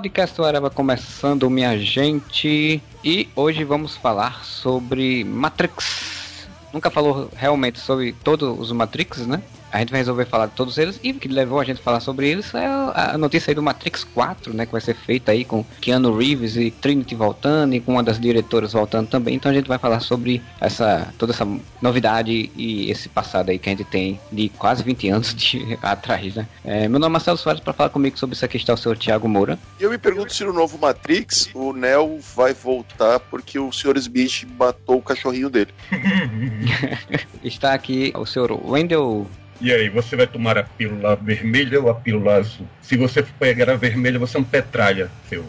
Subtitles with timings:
[0.00, 2.82] Podcast Areva começando, minha gente.
[3.04, 6.48] E hoje vamos falar sobre Matrix.
[6.72, 9.42] Nunca falou realmente sobre todos os Matrix, né?
[9.72, 11.82] A gente vai resolver falar de todos eles e o que levou a gente a
[11.82, 15.32] falar sobre eles é a notícia aí do Matrix 4, né, que vai ser feita
[15.32, 19.34] aí com Keanu Reeves e Trinity voltando e com uma das diretoras voltando também.
[19.34, 21.46] Então a gente vai falar sobre essa toda essa
[21.80, 26.34] novidade e esse passado aí que a gente tem de quase 20 anos de atrás,
[26.34, 26.46] né?
[26.64, 28.96] É, meu nome é Marcelo Soares para falar comigo sobre isso aqui está o senhor
[28.96, 29.58] Thiago Moura.
[29.78, 33.96] Eu me pergunto se no novo Matrix o Neo vai voltar porque o Sr.
[33.96, 35.72] Smith matou o cachorrinho dele.
[37.44, 39.26] está aqui o senhor Wendell
[39.60, 42.66] e aí, você vai tomar a pílula vermelha ou a pílula azul?
[42.80, 45.44] Se você for pegar a vermelha, você é um petralha, seu.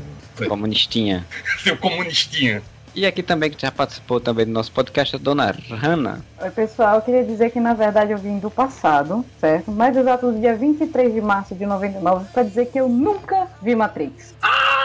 [0.48, 1.26] Comunistinha.
[1.64, 2.62] seu comunistinha.
[2.94, 6.26] E aqui também, que já participou também do nosso podcast, a dona Hanna.
[6.42, 6.96] Oi, pessoal.
[6.96, 9.72] Eu queria dizer que, na verdade, eu vim do passado, certo?
[9.72, 13.76] Mais exato, no dia 23 de março de 99, para dizer que eu nunca vi
[13.76, 14.36] Matrix.
[14.42, 14.81] Ah!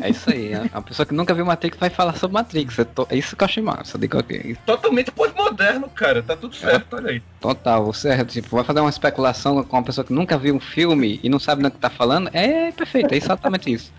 [0.00, 0.70] É isso aí, né?
[0.72, 2.78] A pessoa que nunca viu Matrix vai falar sobre Matrix.
[2.78, 3.06] É, to...
[3.10, 3.98] é isso que eu achei massa.
[3.98, 4.56] De qualquer...
[4.66, 6.22] Totalmente pós-moderno, cara.
[6.22, 6.98] Tá tudo certo, é.
[6.98, 7.22] olha aí.
[7.40, 10.60] Total, você é, tipo, vai fazer uma especulação com uma pessoa que nunca viu um
[10.60, 12.30] filme e não sabe do que tá falando.
[12.32, 13.92] É perfeito, é exatamente isso.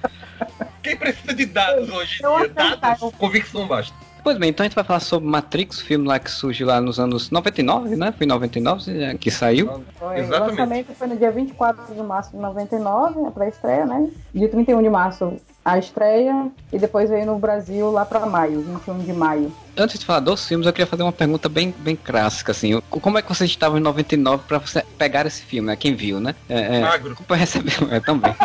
[0.81, 2.49] Quem precisa de dados hoje dia?
[2.49, 3.95] Dados, convicção basta.
[4.25, 6.99] Pois bem, então a gente vai falar sobre Matrix, filme lá que surgiu lá nos
[6.99, 8.11] anos 99, né?
[8.11, 9.83] Foi em 99 que saiu.
[9.99, 10.41] Foi, Exatamente.
[10.41, 14.09] O lançamento foi no dia 24 de março de 99, a pré-estreia, né?
[14.33, 18.97] Dia 31 de março a estreia e depois veio no Brasil lá para maio, 21
[18.97, 19.51] de maio.
[19.77, 22.81] Antes de falar dos filmes, eu queria fazer uma pergunta bem, bem clássica, assim.
[22.89, 25.75] Como é que vocês estavam em 99 para você pegar esse filme, né?
[25.75, 26.33] Quem viu, né?
[26.49, 27.15] É, é, Magro.
[27.27, 28.33] Para receber, é, também.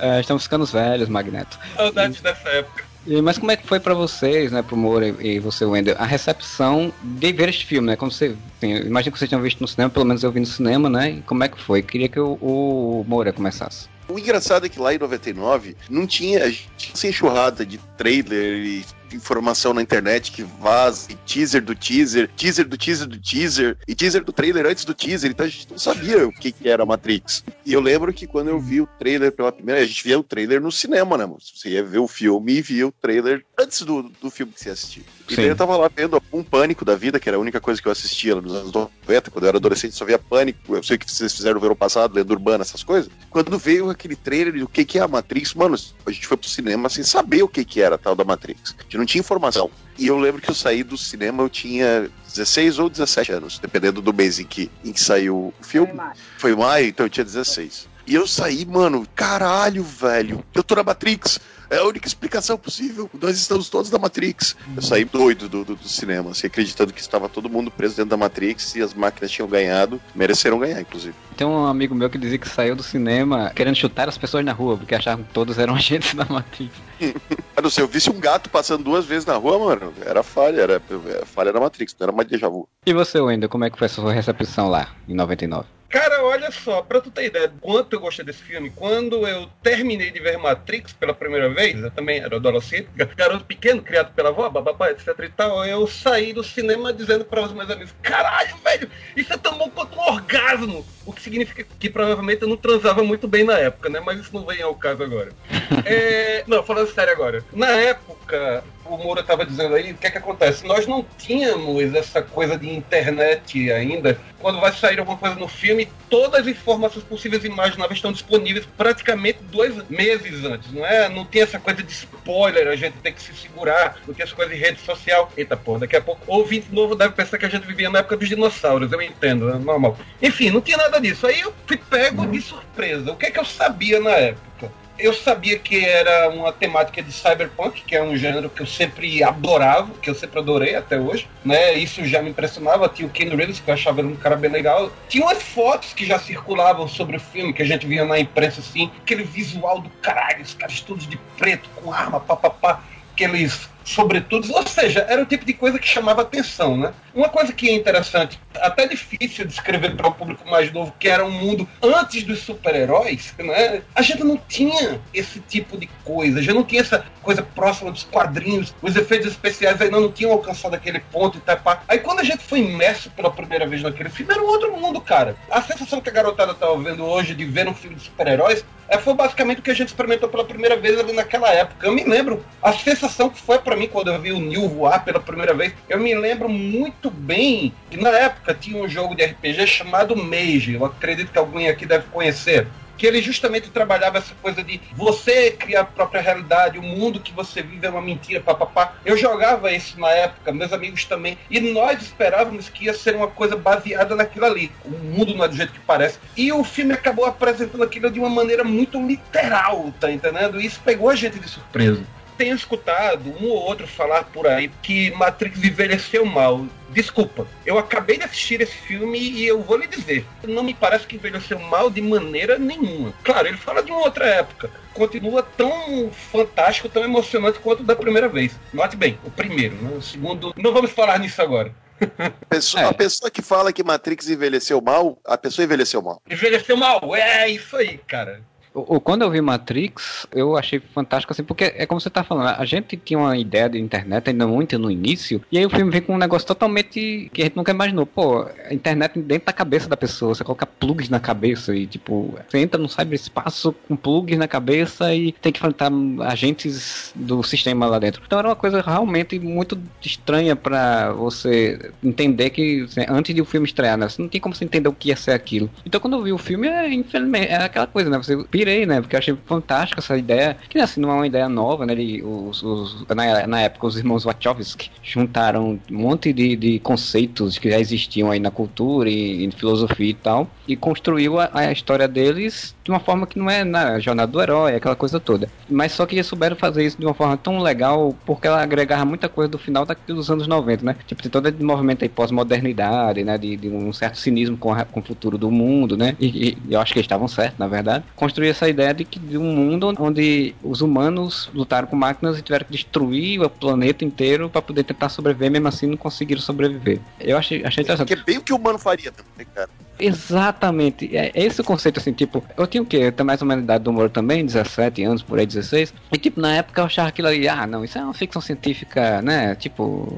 [0.00, 1.58] é, estamos ficando velhos, Magneto.
[1.76, 2.84] Saudades dessa época.
[3.06, 6.04] E, mas como é que foi para vocês, né, pro Moura e, você, Wender, a
[6.04, 7.96] recepção de ver este filme, né?
[7.96, 10.46] Como você, assim, imagino que vocês tenham visto no cinema, pelo menos eu vi no
[10.46, 11.10] cinema, né?
[11.12, 11.82] E como é que foi?
[11.82, 13.88] Queria que o, o Moura começasse.
[14.08, 16.40] O engraçado é que lá em 99 não tinha,
[16.76, 22.28] tinha essa enxurrada de trailer e informação na internet que vaza, e teaser do teaser,
[22.36, 25.70] teaser do teaser do teaser, e teaser do trailer antes do teaser, então a gente
[25.70, 27.44] não sabia o que, que era Matrix.
[27.64, 30.18] E eu lembro que quando eu vi o trailer pela primeira vez, a gente via
[30.18, 33.82] o trailer no cinema, né, Você ia ver o filme e via o trailer antes
[33.82, 35.02] do, do filme que você assistia.
[35.28, 37.80] E daí eu tava lá vendo um pânico da vida, que era a única coisa
[37.80, 40.74] que eu assistia nos anos 90, quando eu era adolescente, só via pânico.
[40.74, 43.10] Eu sei que vocês fizeram no verão passado, lendo urbana, essas coisas.
[43.28, 46.48] Quando veio aquele trailer do que, que é a Matrix, mano, a gente foi pro
[46.48, 48.74] cinema sem saber o que, que era a tal da Matrix.
[48.78, 49.70] A gente não tinha informação.
[49.98, 54.00] E eu lembro que eu saí do cinema, eu tinha 16 ou 17 anos, dependendo
[54.00, 55.88] do mês em que, em que saiu o filme.
[55.88, 56.16] Foi maio.
[56.38, 57.88] Foi maio, então eu tinha 16.
[58.10, 61.38] E eu saí, mano, caralho, velho, eu tô na Matrix.
[61.70, 63.08] É a única explicação possível.
[63.22, 64.56] Nós estamos todos na Matrix.
[64.74, 68.10] Eu saí doido do, do, do, cinema, assim, acreditando que estava todo mundo preso dentro
[68.10, 70.02] da Matrix e as máquinas tinham ganhado.
[70.12, 71.14] Mereceram ganhar, inclusive.
[71.36, 74.52] Tem um amigo meu que dizia que saiu do cinema querendo chutar as pessoas na
[74.52, 76.74] rua, porque achavam que todos eram agentes da Matrix.
[77.54, 80.62] Mas não sei, eu visse um gato passando duas vezes na rua, mano, era falha,
[80.62, 80.82] era
[81.26, 82.68] falha da Matrix, não era mais déjà vu.
[82.84, 85.78] E você, Wendel, como é que foi a sua recepção lá, em 99?
[85.90, 89.50] Cara, olha só, pra tu ter ideia do quanto eu gostei desse filme, quando eu
[89.60, 94.28] terminei de ver Matrix pela primeira vez, eu também era adolescente, garoto pequeno, criado pela
[94.28, 98.56] avó, bababá, etc e tal, eu saí do cinema dizendo para os meus amigos, caralho,
[98.58, 100.86] velho, isso é tão bom quanto um orgasmo!
[101.04, 103.98] O que significa que provavelmente eu não transava muito bem na época, né?
[103.98, 105.32] Mas isso não vem ao caso agora.
[105.84, 106.44] é...
[106.46, 107.44] Não, falando sério agora.
[107.52, 108.62] Na época,
[108.94, 110.66] o Moura estava dizendo aí, o que é que acontece?
[110.66, 114.18] Nós não tínhamos essa coisa de internet ainda.
[114.38, 118.66] Quando vai sair alguma coisa no filme, todas as informações possíveis e imagináveis estão disponíveis
[118.76, 121.08] praticamente dois meses antes, não é?
[121.08, 124.34] Não tem essa coisa de spoiler, a gente tem que se segurar, não tem essa
[124.34, 125.30] coisa de rede social.
[125.36, 128.16] Eita porra, daqui a pouco ouvinte novo deve pensar que a gente vivia na época
[128.16, 129.98] dos dinossauros, eu entendo, é normal.
[130.22, 131.26] Enfim, não tinha nada disso.
[131.26, 133.12] Aí eu fui pego de surpresa.
[133.12, 134.72] O que é que eu sabia na época?
[135.00, 139.22] Eu sabia que era uma temática de cyberpunk, que é um gênero que eu sempre
[139.22, 141.74] adorava, que eu sempre adorei até hoje, né?
[141.74, 142.88] Isso já me impressionava.
[142.88, 144.92] Tinha o Ken Reeves, que eu achava um cara bem legal.
[145.08, 148.60] Tinha umas fotos que já circulavam sobre o filme, que a gente via na imprensa,
[148.60, 152.82] assim, aquele visual do caralho, os caras todos de preto, com arma, papapá,
[153.12, 156.92] aqueles sobretudo, ou seja, era o tipo de coisa que chamava atenção, né?
[157.14, 161.08] Uma coisa que é interessante, até difícil de escrever para o público mais novo, que
[161.08, 163.82] era um mundo antes dos super-heróis, né?
[163.94, 168.04] A gente não tinha esse tipo de coisa, já não tinha essa coisa próxima dos
[168.04, 171.58] quadrinhos, os efeitos especiais ainda não tinham alcançado aquele ponto e tal.
[171.88, 175.00] Aí quando a gente foi imerso pela primeira vez naquele filme, era um outro mundo,
[175.00, 175.36] cara.
[175.50, 178.98] A sensação que a garotada estava vendo hoje de ver um filme de super-heróis é,
[178.98, 181.86] foi basicamente o que a gente experimentou pela primeira vez ali naquela época.
[181.86, 184.68] Eu me lembro a sensação que foi a para mim quando eu vi o Neo
[184.68, 185.72] voar pela primeira vez.
[185.88, 190.74] Eu me lembro muito bem que na época tinha um jogo de RPG chamado Mage.
[190.74, 192.66] Eu acredito que alguém aqui deve conhecer
[192.98, 197.32] que ele justamente trabalhava essa coisa de você criar a própria realidade, o mundo que
[197.32, 198.94] você vive é uma mentira, papapá.
[199.06, 203.28] Eu jogava isso na época, meus amigos também, e nós esperávamos que ia ser uma
[203.28, 204.70] coisa baseada naquilo ali.
[204.84, 206.18] O mundo não é do jeito que parece.
[206.36, 210.60] E o filme acabou apresentando aquilo de uma maneira muito literal, tá entendendo?
[210.60, 212.04] E isso pegou a gente de surpresa
[212.40, 216.64] tenho escutado um ou outro falar por aí que Matrix envelheceu mal.
[216.88, 221.06] Desculpa, eu acabei de assistir esse filme e eu vou lhe dizer, não me parece
[221.06, 223.12] que envelheceu mal de maneira nenhuma.
[223.22, 224.70] Claro, ele fala de uma outra época.
[224.94, 228.58] Continua tão fantástico, tão emocionante quanto da primeira vez.
[228.72, 229.90] Note bem, o primeiro, né?
[229.94, 230.54] o segundo.
[230.56, 231.74] Não vamos falar nisso agora.
[232.48, 232.86] Pessoa, é.
[232.86, 236.22] A pessoa que fala que Matrix envelheceu mal, a pessoa envelheceu mal.
[236.28, 238.42] Envelheceu mal, é isso aí, cara.
[238.72, 242.48] O, quando eu vi Matrix, eu achei fantástico assim, porque é como você tá falando,
[242.48, 245.90] a gente tinha uma ideia de internet ainda muito no início, e aí o filme
[245.90, 248.06] vem com um negócio totalmente que a gente nunca imaginou.
[248.06, 252.34] Pô, a internet dentro da cabeça da pessoa, você coloca plugs na cabeça e tipo,
[252.48, 255.90] você entra no cyberespaço com plugs na cabeça e tem que enfrentar
[256.20, 258.22] agentes do sistema lá dentro.
[258.24, 263.44] Então era uma coisa realmente muito estranha para você entender que assim, antes de o
[263.44, 264.08] filme estrear, né?
[264.08, 265.68] Você não tem como você entender o que ia ser aquilo.
[265.84, 268.18] Então quando eu vi o filme, é, infelizmente, é aquela coisa, né?
[268.18, 269.00] Você pirei, né?
[269.00, 270.56] Porque eu achei fantástica essa ideia.
[270.68, 271.94] Que assim, não é uma ideia nova, né?
[271.94, 277.58] Ele, os, os, na, na época, os irmãos Wachowski juntaram um monte de, de conceitos
[277.58, 281.72] que já existiam aí na cultura e, e filosofia e tal, e construiu a, a,
[281.72, 285.48] história deles de uma forma que não é na jornada do herói, aquela coisa toda.
[285.68, 289.04] Mas só que eles souberam fazer isso de uma forma tão legal, porque ela agregava
[289.04, 290.96] muita coisa do final dos anos 90, né?
[291.06, 293.38] Tipo, tem todo esse movimento aí pós-modernidade, né?
[293.38, 296.16] De, de, um certo cinismo com, a, com o futuro do mundo, né?
[296.18, 298.04] E, e eu acho que eles estavam certos, na verdade.
[298.16, 302.42] Construir essa ideia de que de um mundo onde os humanos lutaram com máquinas e
[302.42, 306.98] tiveram que destruir o planeta inteiro para poder tentar sobreviver, mesmo assim não conseguiram sobreviver.
[307.20, 308.08] Eu achei, achei interessante.
[308.08, 309.70] Que é bem o que o humano faria também, cara.
[310.00, 311.16] Exatamente.
[311.16, 313.12] É, esse o conceito, assim, tipo, eu tinha o quê?
[313.24, 315.92] Mais ou menos idade do humor também, 17 anos, por aí, 16.
[316.12, 319.20] E, tipo, na época eu achava aquilo ali, ah, não, isso é uma ficção científica,
[319.22, 319.54] né?
[319.54, 320.08] Tipo,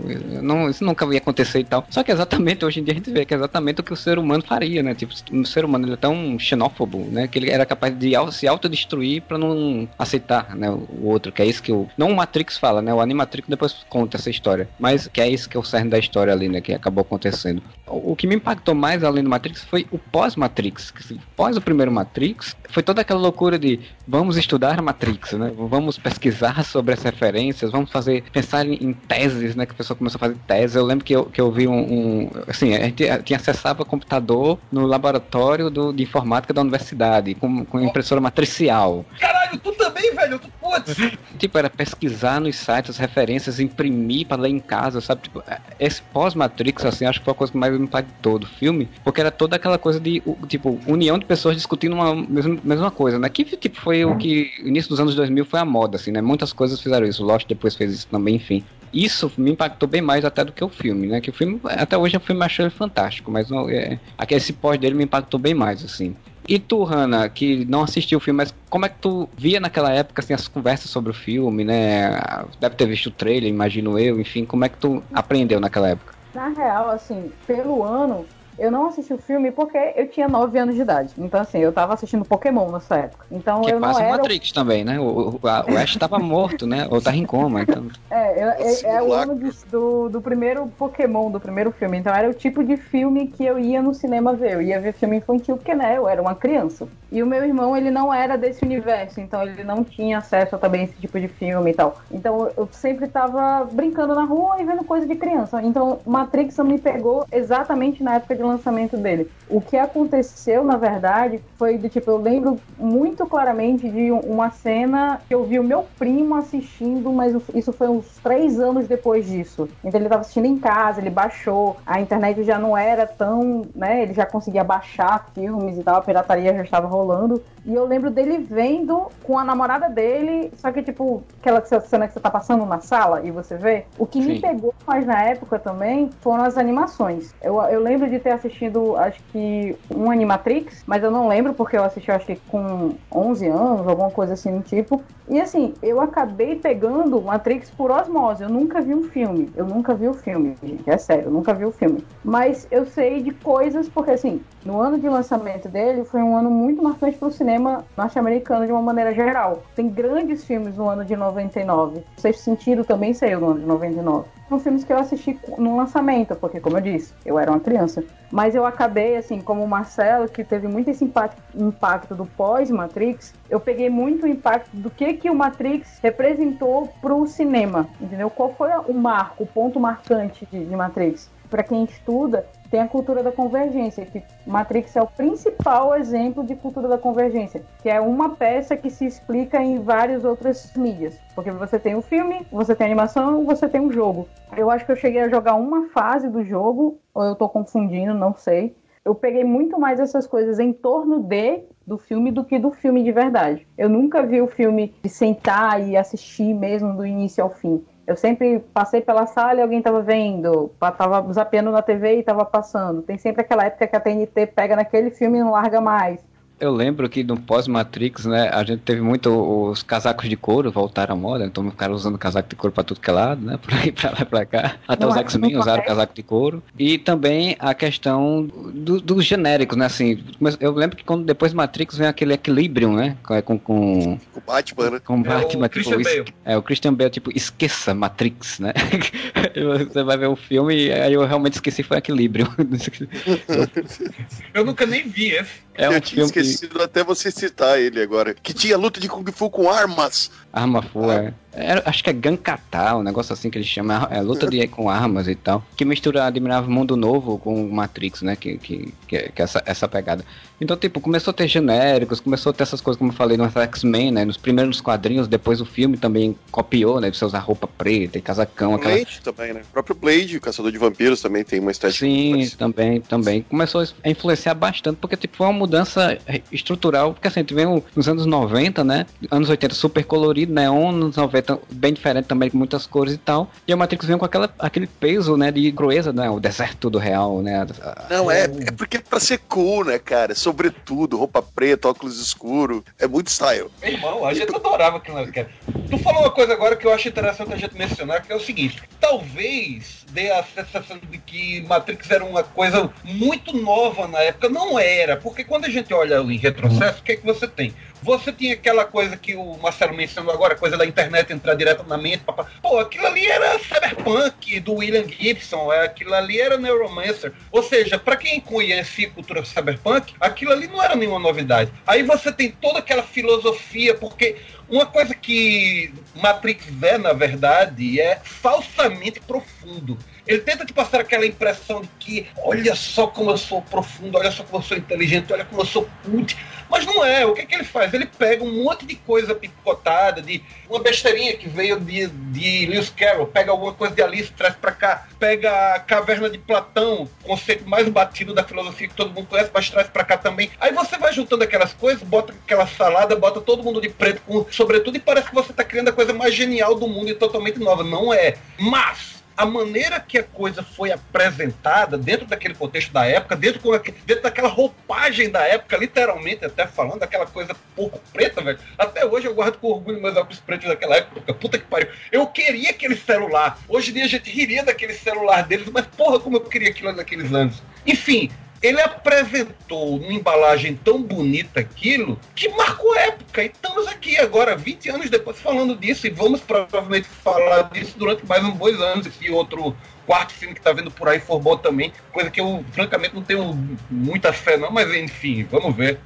[0.43, 1.87] não, isso nunca ia acontecer e tal.
[1.91, 3.97] Só que exatamente, hoje em dia a gente vê que é exatamente o que o
[3.97, 4.95] ser humano faria, né?
[4.95, 7.27] Tipo, o ser humano ele é tão xenófobo, né?
[7.27, 10.71] Que ele era capaz de se autodestruir para não aceitar, né?
[10.71, 11.89] O outro, que é isso que o.
[11.97, 12.93] Não o Matrix fala, né?
[12.93, 14.69] O Animatrix depois conta essa história.
[14.79, 16.61] Mas que é isso que é o cerne da história ali, né?
[16.61, 17.63] Que acabou acontecendo.
[17.87, 20.93] O que me impactou mais além do Matrix foi o pós-Matrix.
[21.35, 25.51] Pós o primeiro Matrix, foi toda aquela loucura de vamos estudar Matrix, né?
[25.57, 29.65] Vamos pesquisar sobre as referências, vamos fazer, pensar em, em teses, né?
[29.65, 30.77] Que a pessoa começou a fazer teses.
[30.77, 34.59] Eu lembro que eu, que eu vi um, um assim, a gente tinha acessava computador
[34.71, 39.07] no laboratório do, de informática da universidade, com, com impressora matricial.
[39.19, 40.39] Caralho, tu também, velho?
[40.39, 40.51] Tu,
[40.81, 41.19] putz!
[41.39, 45.23] tipo, era pesquisar nos sites as referências, imprimir para ler em casa, sabe?
[45.23, 45.43] Tipo,
[45.79, 49.21] esse pós-Matrix, assim, acho que foi a coisa que mais me impactou do filme, porque
[49.21, 53.29] era toda aquela coisa de, tipo, união de pessoas discutindo uma mesma, mesma coisa, né?
[53.29, 56.21] Que, tipo, foi o que, início dos anos 2000 foi a moda, assim, né?
[56.21, 57.25] Muitas coisas fizeram isso.
[57.25, 58.65] Lost depois fez isso também, enfim.
[58.93, 61.21] Isso me impactou bem mais até do que o filme, né?
[61.21, 63.99] Que o filme, até hoje, o filme achou ele fantástico, mas não, é,
[64.31, 66.15] esse pós dele me impactou bem mais, assim.
[66.49, 69.93] E tu, Hanna, que não assistiu o filme, mas como é que tu via naquela
[69.93, 72.21] época assim, as conversas sobre o filme, né?
[72.59, 76.15] Deve ter visto o trailer, imagino eu, enfim, como é que tu aprendeu naquela época?
[76.35, 78.27] Na real, assim, pelo ano,
[78.59, 81.15] eu não assisti o filme porque eu tinha 9 anos de idade.
[81.19, 83.27] Então, assim, eu tava assistindo Pokémon nessa época.
[83.31, 84.17] Então, que eu quase não era...
[84.17, 84.99] Matrix também, né?
[85.01, 86.87] O, o, o Ash tava morto, né?
[86.91, 87.63] Ou tava em coma.
[87.63, 87.87] Então...
[88.11, 91.99] É, é, é o ano de, do, do primeiro Pokémon, do primeiro filme.
[91.99, 94.53] Então, era o tipo de filme que eu ia no cinema ver.
[94.53, 96.87] Eu ia ver filme infantil porque, né, eu era uma criança.
[97.11, 99.21] E o meu irmão, ele não era desse universo.
[99.21, 102.01] Então, ele não tinha acesso a também esse tipo de filme e tal.
[102.11, 105.63] Então, eu sempre tava brincando na rua e vendo coisa de criança.
[105.63, 109.31] Então, Matrix me pegou exatamente na época de lançamento dele dele.
[109.49, 115.21] O que aconteceu, na verdade, foi do tipo, eu lembro muito claramente de uma cena
[115.29, 119.69] que eu vi o meu primo assistindo, mas isso foi uns três anos depois disso.
[119.85, 124.03] Então ele estava assistindo em casa, ele baixou, a internet já não era tão, né?
[124.03, 127.43] Ele já conseguia baixar filmes e tal, a pirataria já estava rolando.
[127.65, 132.15] E eu lembro dele vendo com a namorada dele, só que tipo, aquela cena que
[132.15, 133.85] você tá passando na sala e você vê.
[133.97, 134.29] O que Sim.
[134.29, 137.33] me pegou mais na época também foram as animações.
[137.41, 141.77] Eu, eu lembro de ter assistido acho que um Animatrix, mas eu não lembro porque
[141.77, 145.03] eu assisti, acho que com 11 anos, alguma coisa assim do tipo.
[145.29, 148.43] E assim, eu acabei pegando Matrix por osmose.
[148.43, 149.49] Eu nunca vi um filme.
[149.57, 150.83] Eu nunca vi o filme, gente.
[150.91, 152.05] É sério, eu nunca vi o filme.
[152.25, 156.51] Mas eu sei de coisas, porque assim, no ano de lançamento dele foi um ano
[156.51, 159.63] muito marcante pro cinema cinema norte-americano de uma maneira geral.
[159.77, 162.03] Tem grandes filmes no ano de 99.
[162.17, 165.77] O Sexto Sentido também saiu no ano de 99 são filmes que eu assisti no
[165.77, 168.05] lançamento, porque, como eu disse, eu era uma criança.
[168.31, 173.33] Mas eu acabei, assim, como o Marcelo, que teve muito esse impacto, impacto do pós-Matrix,
[173.49, 178.29] eu peguei muito o impacto do que, que o Matrix representou para o cinema, entendeu?
[178.29, 181.31] Qual foi o marco, o ponto marcante de, de Matrix?
[181.53, 186.57] Para quem estuda, tem a cultura da convergência, que Matrix é o principal exemplo de
[186.57, 191.15] cultura da convergência, que é uma peça que se explica em várias outras mídias.
[191.35, 194.27] Porque você tem o filme, você tem animação, você tem um jogo.
[194.57, 198.15] Eu acho que eu cheguei a jogar uma fase do jogo, ou eu tô confundindo,
[198.15, 198.75] não sei.
[199.05, 203.03] Eu peguei muito mais essas coisas em torno de do filme do que do filme
[203.03, 203.67] de verdade.
[203.77, 207.85] Eu nunca vi o filme de sentar e assistir mesmo do início ao fim.
[208.07, 212.45] Eu sempre passei pela sala e alguém estava vendo, estava zapeando na TV e estava
[212.45, 213.03] passando.
[213.03, 216.21] Tem sempre aquela época que a TNT pega naquele filme e não larga mais
[216.61, 221.15] eu lembro que no pós-Matrix, né, a gente teve muito os casacos de couro voltaram
[221.15, 223.59] à moda, então o cara usando casaco de couro pra tudo que é lado, né,
[223.63, 224.77] por aí pra lá e pra cá.
[224.87, 226.63] Até não, os X-Men usaram casaco de couro.
[226.79, 230.23] E também a questão dos do genéricos, né, assim,
[230.61, 233.59] eu lembro que quando depois Matrix vem aquele equilíbrio, né, com...
[233.59, 235.01] Com, com o Batman, né?
[235.01, 236.35] Com o Batman, é o tipo, Christian Bale.
[236.45, 238.73] É, o Christian Bale, tipo, esqueça Matrix, né?
[239.89, 242.47] Você vai ver o filme e aí eu realmente esqueci foi equilíbrio.
[244.55, 245.63] eu nunca nem vi esse.
[245.75, 246.83] É um eu tinha esquecido que...
[246.83, 248.35] até você citar ele agora.
[248.35, 250.31] Que tinha luta de Kung Fu com armas.
[250.53, 251.33] Arma Fu, é.
[251.55, 254.89] É, acho que é Gankata, um negócio assim que eles chamam, é, luta de, com
[254.89, 259.31] armas e tal, que mistura Admirável Mundo Novo com Matrix, né, que, que, que, é
[259.37, 260.25] essa, essa pegada.
[260.61, 263.45] Então, tipo, começou a ter genéricos, começou a ter essas coisas, como eu falei, no
[263.45, 267.67] X-Men, né, nos primeiros quadrinhos, depois o filme também copiou, né, de você usar roupa
[267.67, 268.75] preta e casacão.
[268.75, 268.95] Aquela...
[268.95, 272.07] Blade também, né, o próprio Blade, o Caçador de Vampiros, também tem uma estética.
[272.07, 273.43] Sim, também, também.
[273.43, 276.19] Começou a influenciar bastante, porque, tipo, foi uma mudança
[276.51, 280.91] estrutural, porque assim, a gente vem nos anos 90, né, anos 80 super colorido, neon,
[280.91, 283.51] anos 90 bem diferente também, com muitas cores e tal.
[283.67, 286.99] E a Matrix vem com aquela, aquele peso, né, de crueza, né, o deserto do
[286.99, 287.67] real, né.
[288.11, 292.85] Não, é, é porque é pra ser cool, né, cara, sobretudo, roupa preta, óculos escuro,
[292.99, 293.69] é muito style.
[293.81, 295.49] Meu irmão, a gente adorava aquilo, cara.
[295.89, 298.41] Tu falou uma coisa agora que eu acho interessante a gente mencionar, que é o
[298.41, 304.49] seguinte, talvez dê a sensação de que Matrix era uma coisa muito nova na época,
[304.49, 307.75] não era, porque quando a gente olha em retrocesso, o que é que você tem?
[308.03, 311.97] Você tinha aquela coisa que o Marcelo mencionou agora, coisa da internet entrar direto na
[311.97, 312.25] mente.
[312.25, 312.47] Papá.
[312.61, 317.33] Pô, aquilo ali era Cyberpunk do William Gibson, é, aquilo ali era Neuromancer.
[317.51, 321.73] Ou seja, para quem conhece cultura Cyberpunk, aquilo ali não era nenhuma novidade.
[321.87, 324.37] Aí você tem toda aquela filosofia, porque
[324.69, 329.99] uma coisa que Matrix é, na verdade, é falsamente profundo.
[330.27, 334.31] Ele tenta te passar aquela impressão de que, olha só como eu sou profundo, olha
[334.31, 336.37] só como eu sou inteligente, olha como eu sou cult.
[336.73, 337.27] Mas não é.
[337.27, 337.93] O que, é que ele faz?
[337.93, 342.89] Ele pega um monte de coisa picotada, de uma besteirinha que veio de, de Lewis
[342.89, 347.69] Carroll, pega alguma coisa de Alice, traz para cá, pega a Caverna de Platão, conceito
[347.69, 350.51] mais batido da filosofia que todo mundo conhece, mas traz para cá também.
[350.59, 354.47] Aí você vai juntando aquelas coisas, bota aquela salada, bota todo mundo de preto com
[354.51, 357.59] sobretudo e parece que você tá criando a coisa mais genial do mundo e totalmente
[357.59, 357.85] nova.
[357.85, 358.37] Não é.
[358.59, 363.61] Mas a maneira que a coisa foi apresentada dentro daquele contexto da época, dentro,
[364.07, 368.59] dentro daquela roupagem da época, literalmente até falando, daquela coisa pouco preta, velho.
[368.79, 371.35] Até hoje eu guardo com orgulho meus óculos pretos daquela época.
[371.35, 371.89] Puta que pariu.
[372.11, 373.59] Eu queria aquele celular.
[373.69, 376.93] Hoje em dia a gente riria daquele celular deles, mas porra, como eu queria aquilo
[376.93, 377.63] naqueles anos.
[377.87, 378.31] Enfim,
[378.63, 383.43] ele apresentou uma embalagem tão bonita aquilo que marcou época.
[383.43, 386.07] E estamos aqui agora, 20 anos depois, falando disso.
[386.07, 389.07] E vamos provavelmente falar disso durante mais uns dois anos.
[389.07, 389.77] Esse outro
[390.07, 391.93] quarto filme que está vendo por aí for bom também.
[392.13, 393.53] Coisa que eu, francamente, não tenho
[393.91, 394.71] muita fé, não.
[394.71, 395.99] Mas enfim, vamos ver.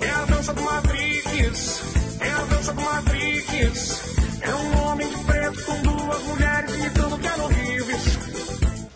[0.00, 1.82] É a dança do Matrix.
[2.20, 4.14] É a dança do Matrix.
[4.42, 5.83] É um homem de preto com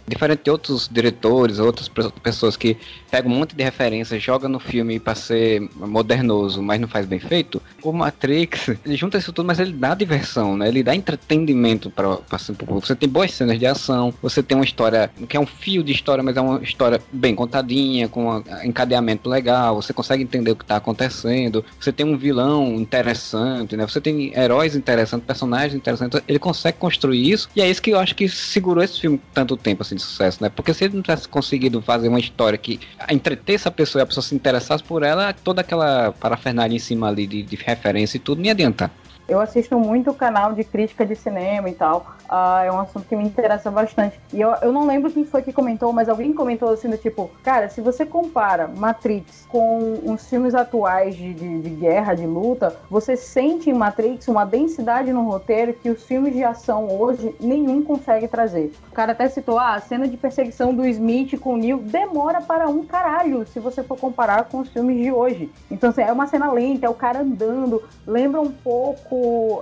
[0.08, 1.88] Diferente de outros diretores, outras
[2.22, 2.76] pessoas que
[3.10, 7.18] pegam um monte de referências, joga no filme para ser modernoso, mas não faz bem
[7.18, 10.68] feito, o Matrix, ele junta isso tudo, mas ele dá diversão, né?
[10.68, 15.10] Ele dá entretenimento para assim, Você tem boas cenas de ação, você tem uma história
[15.28, 19.28] que é um fio de história, mas é uma história bem contadinha, com um encadeamento
[19.28, 23.86] legal, você consegue entender o que tá acontecendo, você tem um vilão interessante, né?
[23.86, 27.98] Você tem heróis interessantes, personagens interessantes, ele consegue construir isso, e é isso que eu
[27.98, 30.48] acho que segurou esse filme tanto tempo assim de sucesso, né?
[30.48, 34.06] Porque se ele não tivesse conseguido fazer uma história que entretesse a pessoa e a
[34.06, 38.20] pessoa se interessasse por ela, toda aquela parafernália em cima ali de, de referência e
[38.20, 38.90] tudo, não ia adiantar.
[39.28, 42.16] Eu assisto muito o canal de crítica de cinema e tal.
[42.24, 44.18] Uh, é um assunto que me interessa bastante.
[44.32, 47.30] E eu, eu não lembro quem foi que comentou, mas alguém comentou assim do tipo,
[47.42, 52.74] cara, se você compara Matrix com os filmes atuais de, de, de guerra, de luta,
[52.88, 57.82] você sente em Matrix uma densidade no roteiro que os filmes de ação hoje nenhum
[57.82, 58.72] consegue trazer.
[58.90, 62.40] O cara até citou, ah, a cena de perseguição do Smith com o Neo demora
[62.40, 65.50] para um caralho, se você for comparar com os filmes de hoje.
[65.70, 69.17] Então, assim, é uma cena lenta, é o cara andando, lembra um pouco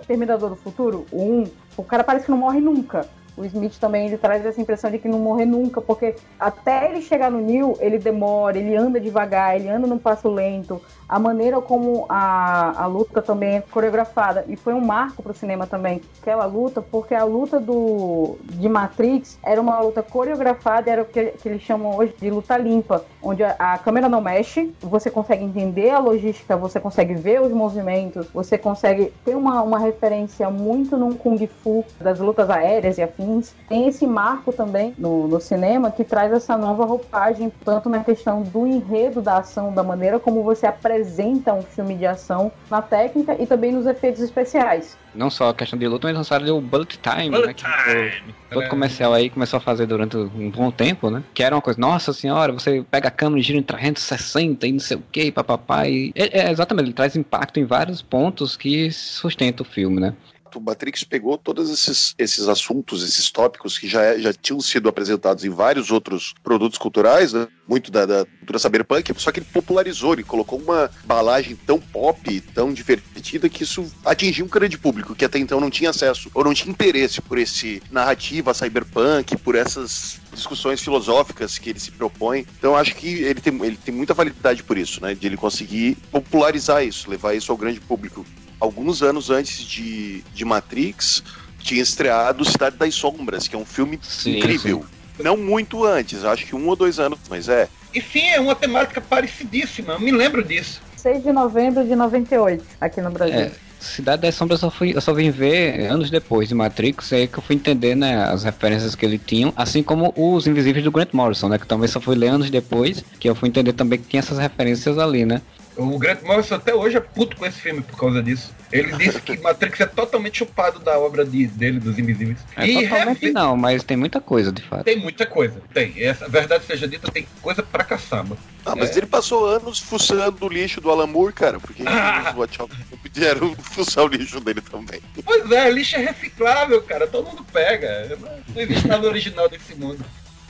[0.07, 1.45] Terminador do Futuro, um,
[1.77, 3.07] o cara parece que não morre nunca.
[3.37, 7.03] O Smith também ele traz essa impressão de que não morrer nunca, porque até ele
[7.03, 11.61] chegar no Neil, ele demora, ele anda devagar, ele anda num passo lento, a maneira
[11.61, 14.45] como a, a luta também é coreografada.
[14.49, 18.69] E foi um marco para o cinema também, aquela luta, porque a luta do, de
[18.69, 23.05] Matrix era uma luta coreografada, era o que, que eles chamam hoje de luta limpa,
[23.23, 27.53] onde a, a câmera não mexe, você consegue entender a logística, você consegue ver os
[27.53, 33.03] movimentos, você consegue ter uma, uma referência muito num Kung Fu das lutas aéreas e
[33.03, 33.55] afins.
[33.69, 38.43] Tem esse marco também no, no cinema que traz essa nova roupagem, tanto na questão
[38.43, 42.81] do enredo da ação, da maneira como você apresenta apresenta um filme de ação na
[42.81, 44.97] técnica e também nos efeitos especiais.
[45.15, 47.55] Não só a questão de luta, mas lançaram o Bullet Time, Bullet né?
[47.55, 48.35] Que Time.
[48.50, 48.69] todo É.
[48.69, 51.23] comercial aí começou a fazer durante um bom tempo, né?
[51.35, 54.73] Que era uma coisa, nossa senhora, você pega a câmera e gira em 360 e
[54.73, 55.87] não sei o que, papapá.
[55.88, 60.15] E é, exatamente, ele traz impacto em vários pontos que sustenta o filme, né?
[60.55, 65.45] O Matrix pegou todos esses, esses assuntos, esses tópicos que já, já tinham sido apresentados
[65.45, 67.49] em vários outros produtos culturais, né?
[67.69, 72.41] muito da, da cultura cyberpunk, só que ele popularizou, ele colocou uma balagem tão pop,
[72.54, 76.45] tão divertida, que isso atingiu um grande público que até então não tinha acesso ou
[76.45, 82.47] não tinha interesse por esse narrativa cyberpunk, por essas discussões filosóficas que ele se propõe.
[82.59, 85.15] Então acho que ele tem, ele tem muita validade por isso, né?
[85.15, 88.25] De ele conseguir popularizar isso, levar isso ao grande público
[88.60, 91.23] alguns anos antes de, de Matrix,
[91.58, 94.84] tinha estreado Cidade das Sombras, que é um filme Sim, incrível.
[95.19, 97.69] Não muito antes, acho que um ou dois anos, mas é.
[97.95, 100.80] E sim, é uma temática parecidíssima, eu me lembro disso.
[100.97, 103.34] 6 de novembro de 98, aqui no Brasil.
[103.34, 107.12] É, Cidade das Sombras eu só, fui, eu só vim ver anos depois de Matrix,
[107.12, 110.84] aí que eu fui entender né, as referências que ele tinha, assim como os Invisíveis
[110.84, 111.58] do Grant Morrison, né?
[111.58, 114.38] Que também só fui ler anos depois, que eu fui entender também que tinha essas
[114.38, 115.40] referências ali, né?
[115.76, 118.54] O Grant Morrison até hoje é puto com esse filme por causa disso.
[118.73, 122.39] Ele disse que Matrix é totalmente chupado da obra de- dele, dos Invisíveis.
[122.56, 124.84] É e totalmente refe- não, mas tem muita coisa, de fato.
[124.84, 125.60] tem muita coisa.
[125.75, 125.93] Tem.
[126.02, 128.36] Essa verdade seja dita, tem coisa pra caçamba.
[128.65, 128.99] Ah, mas É.
[128.99, 131.82] ele passou anos fuçando o lixo do Alan Moore, cara, porque
[132.32, 135.00] os Watch não pudieram fuçar o lixo dele também.
[135.25, 137.06] Pois é, lixo é reciclável, cara.
[137.06, 138.19] Todo mundo pega.
[138.54, 140.04] Não existe nada original desse mundo.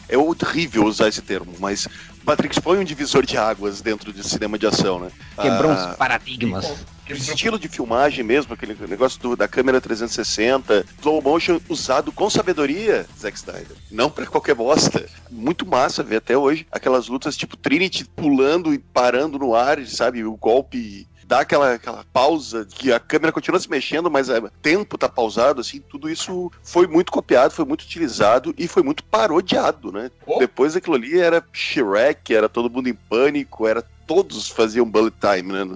[0.09, 1.89] É horrível usar esse termo, mas
[2.27, 5.11] Matrix foi um divisor de águas dentro de cinema de ação, né?
[5.41, 6.67] Quebrou Ah, uns paradigmas.
[7.09, 12.29] o estilo de filmagem mesmo, aquele negócio do- da câmera 360, slow motion usado com
[12.29, 13.77] sabedoria, Zack Snyder.
[13.93, 15.07] Não pra qualquer bosta.
[15.31, 20.25] Muito massa ver até hoje aquelas lutas tipo Trinity pulando e parando no ar, sabe?
[20.25, 24.97] O golpe dá aquela, aquela pausa, que a câmera continua se mexendo, mas o tempo
[24.97, 29.91] tá pausado, assim, tudo isso foi muito copiado, foi muito utilizado e foi muito parodiado,
[29.91, 30.11] né?
[30.25, 30.39] Oh.
[30.39, 35.53] Depois daquilo ali era Shrek, era todo mundo em pânico, era todos faziam bullet time,
[35.53, 35.67] né?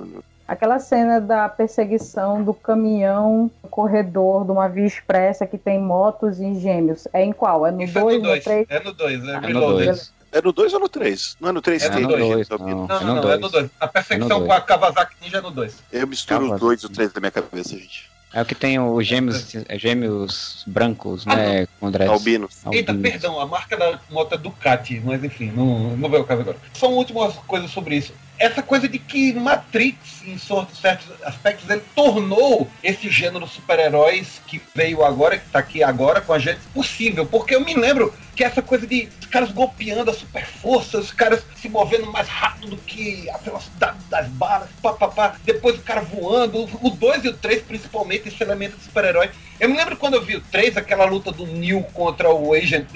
[0.46, 6.40] Aquela cena da perseguição do caminhão no corredor de uma via expressa que tem motos
[6.40, 7.06] e gêmeos.
[7.12, 7.64] É em qual?
[7.64, 8.44] É no Isso é 2, no no 2.
[8.44, 8.66] 3?
[8.68, 9.86] É no 2, é É no Reloaded.
[9.86, 10.12] 2.
[10.32, 11.36] É no 2 ou no 3?
[11.40, 12.58] Não é no 3 É que no tem dois, não.
[12.58, 13.40] Não, É não, no não, é dois.
[13.40, 13.70] no 2.
[13.80, 14.60] A É perseguição no com dois.
[14.60, 15.74] a Kawasaki Ninja é no 2.
[15.92, 18.08] Eu misturo os 2 e o 3 da minha cabeça, gente.
[18.32, 21.66] É o que tem os gêmeos, é, gêmeos brancos, Ah, né?
[21.80, 22.06] Com André.
[22.06, 22.48] Albino.
[22.70, 26.42] Eita, perdão, a marca da moto é Ducati, mas enfim, não, não veio o caso
[26.42, 26.56] agora.
[26.74, 28.12] Só uma última coisa sobre isso.
[28.38, 30.78] Essa coisa de que Matrix, em certos
[31.24, 36.38] aspectos, ele tornou esse gênero super-heróis que veio agora, que tá aqui agora com a
[36.38, 37.26] gente, possível.
[37.26, 41.44] Porque eu me lembro que essa coisa de caras golpeando a super força, os caras
[41.56, 45.36] se movendo mais rápido do que a velocidade das balas, pá, pá, pá.
[45.44, 49.28] depois o cara voando, o 2 e o 3 principalmente, esse elemento de super-herói.
[49.60, 52.86] Eu me lembro quando eu vi o 3, aquela luta do Neil contra o Agent,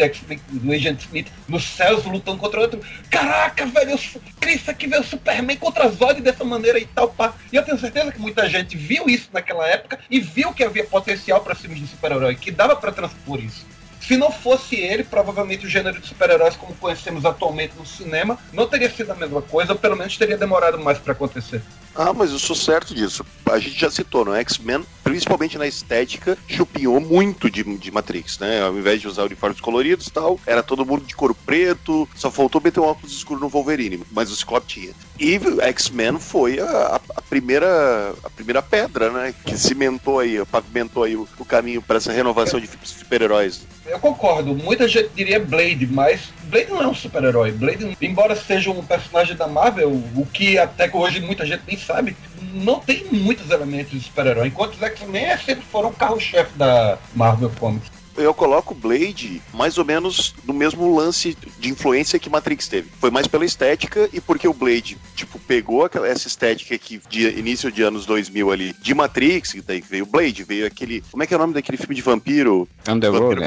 [0.48, 2.80] do Agent Smith nos céus, lutando contra o outro.
[3.10, 7.34] Caraca, velho, isso aqui veio o Superman contra Zod dessa maneira e tal, pá.
[7.52, 10.84] E eu tenho certeza que muita gente viu isso naquela época e viu que havia
[10.84, 13.73] potencial para filmes de super-herói, que dava para transpor isso.
[14.06, 18.66] Se não fosse ele, provavelmente o gênero de super-heróis como conhecemos atualmente no cinema não
[18.66, 21.62] teria sido a mesma coisa, ou pelo menos teria demorado mais para acontecer.
[21.96, 23.24] Ah, mas eu sou certo disso.
[23.48, 28.62] A gente já citou, no X-Men, principalmente na estética, chupinhou muito de, de Matrix, né?
[28.62, 32.30] Ao invés de usar uniformes coloridos e tal, era todo mundo de couro preto, só
[32.30, 34.92] faltou meter um óculos escuro no Wolverine, mas o Ciclope tinha.
[35.20, 39.34] E X-Men foi a, a- primeira, a primeira pedra, né?
[39.44, 43.66] Que cimentou aí, pavimentou aí o, o caminho para essa renovação de super-heróis.
[43.86, 47.52] Eu concordo, muita gente diria Blade, mas Blade não é um super-herói.
[47.52, 52.16] Blade, embora seja um personagem da Marvel, o que até hoje muita gente nem sabe,
[52.52, 57.50] não tem muitos elementos de super-herói, enquanto os X-Men sempre foram o carro-chefe da Marvel
[57.58, 62.90] Comics eu coloco Blade mais ou menos no mesmo lance de influência que Matrix teve.
[63.00, 67.28] Foi mais pela estética e porque o Blade, tipo, pegou aquela, essa estética que de
[67.38, 71.02] início de anos 2000 ali, de Matrix, daí veio Blade, veio aquele.
[71.10, 72.68] Como é que é o nome daquele filme de vampiro?
[72.88, 73.40] Underworld.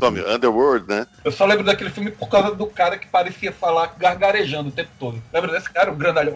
[0.00, 1.06] Vampiro é, Underworld, né?
[1.24, 4.90] Eu só lembro daquele filme por causa do cara que parecia falar gargarejando o tempo
[4.98, 5.22] todo.
[5.32, 6.34] Lembra desse cara, o grandalhão?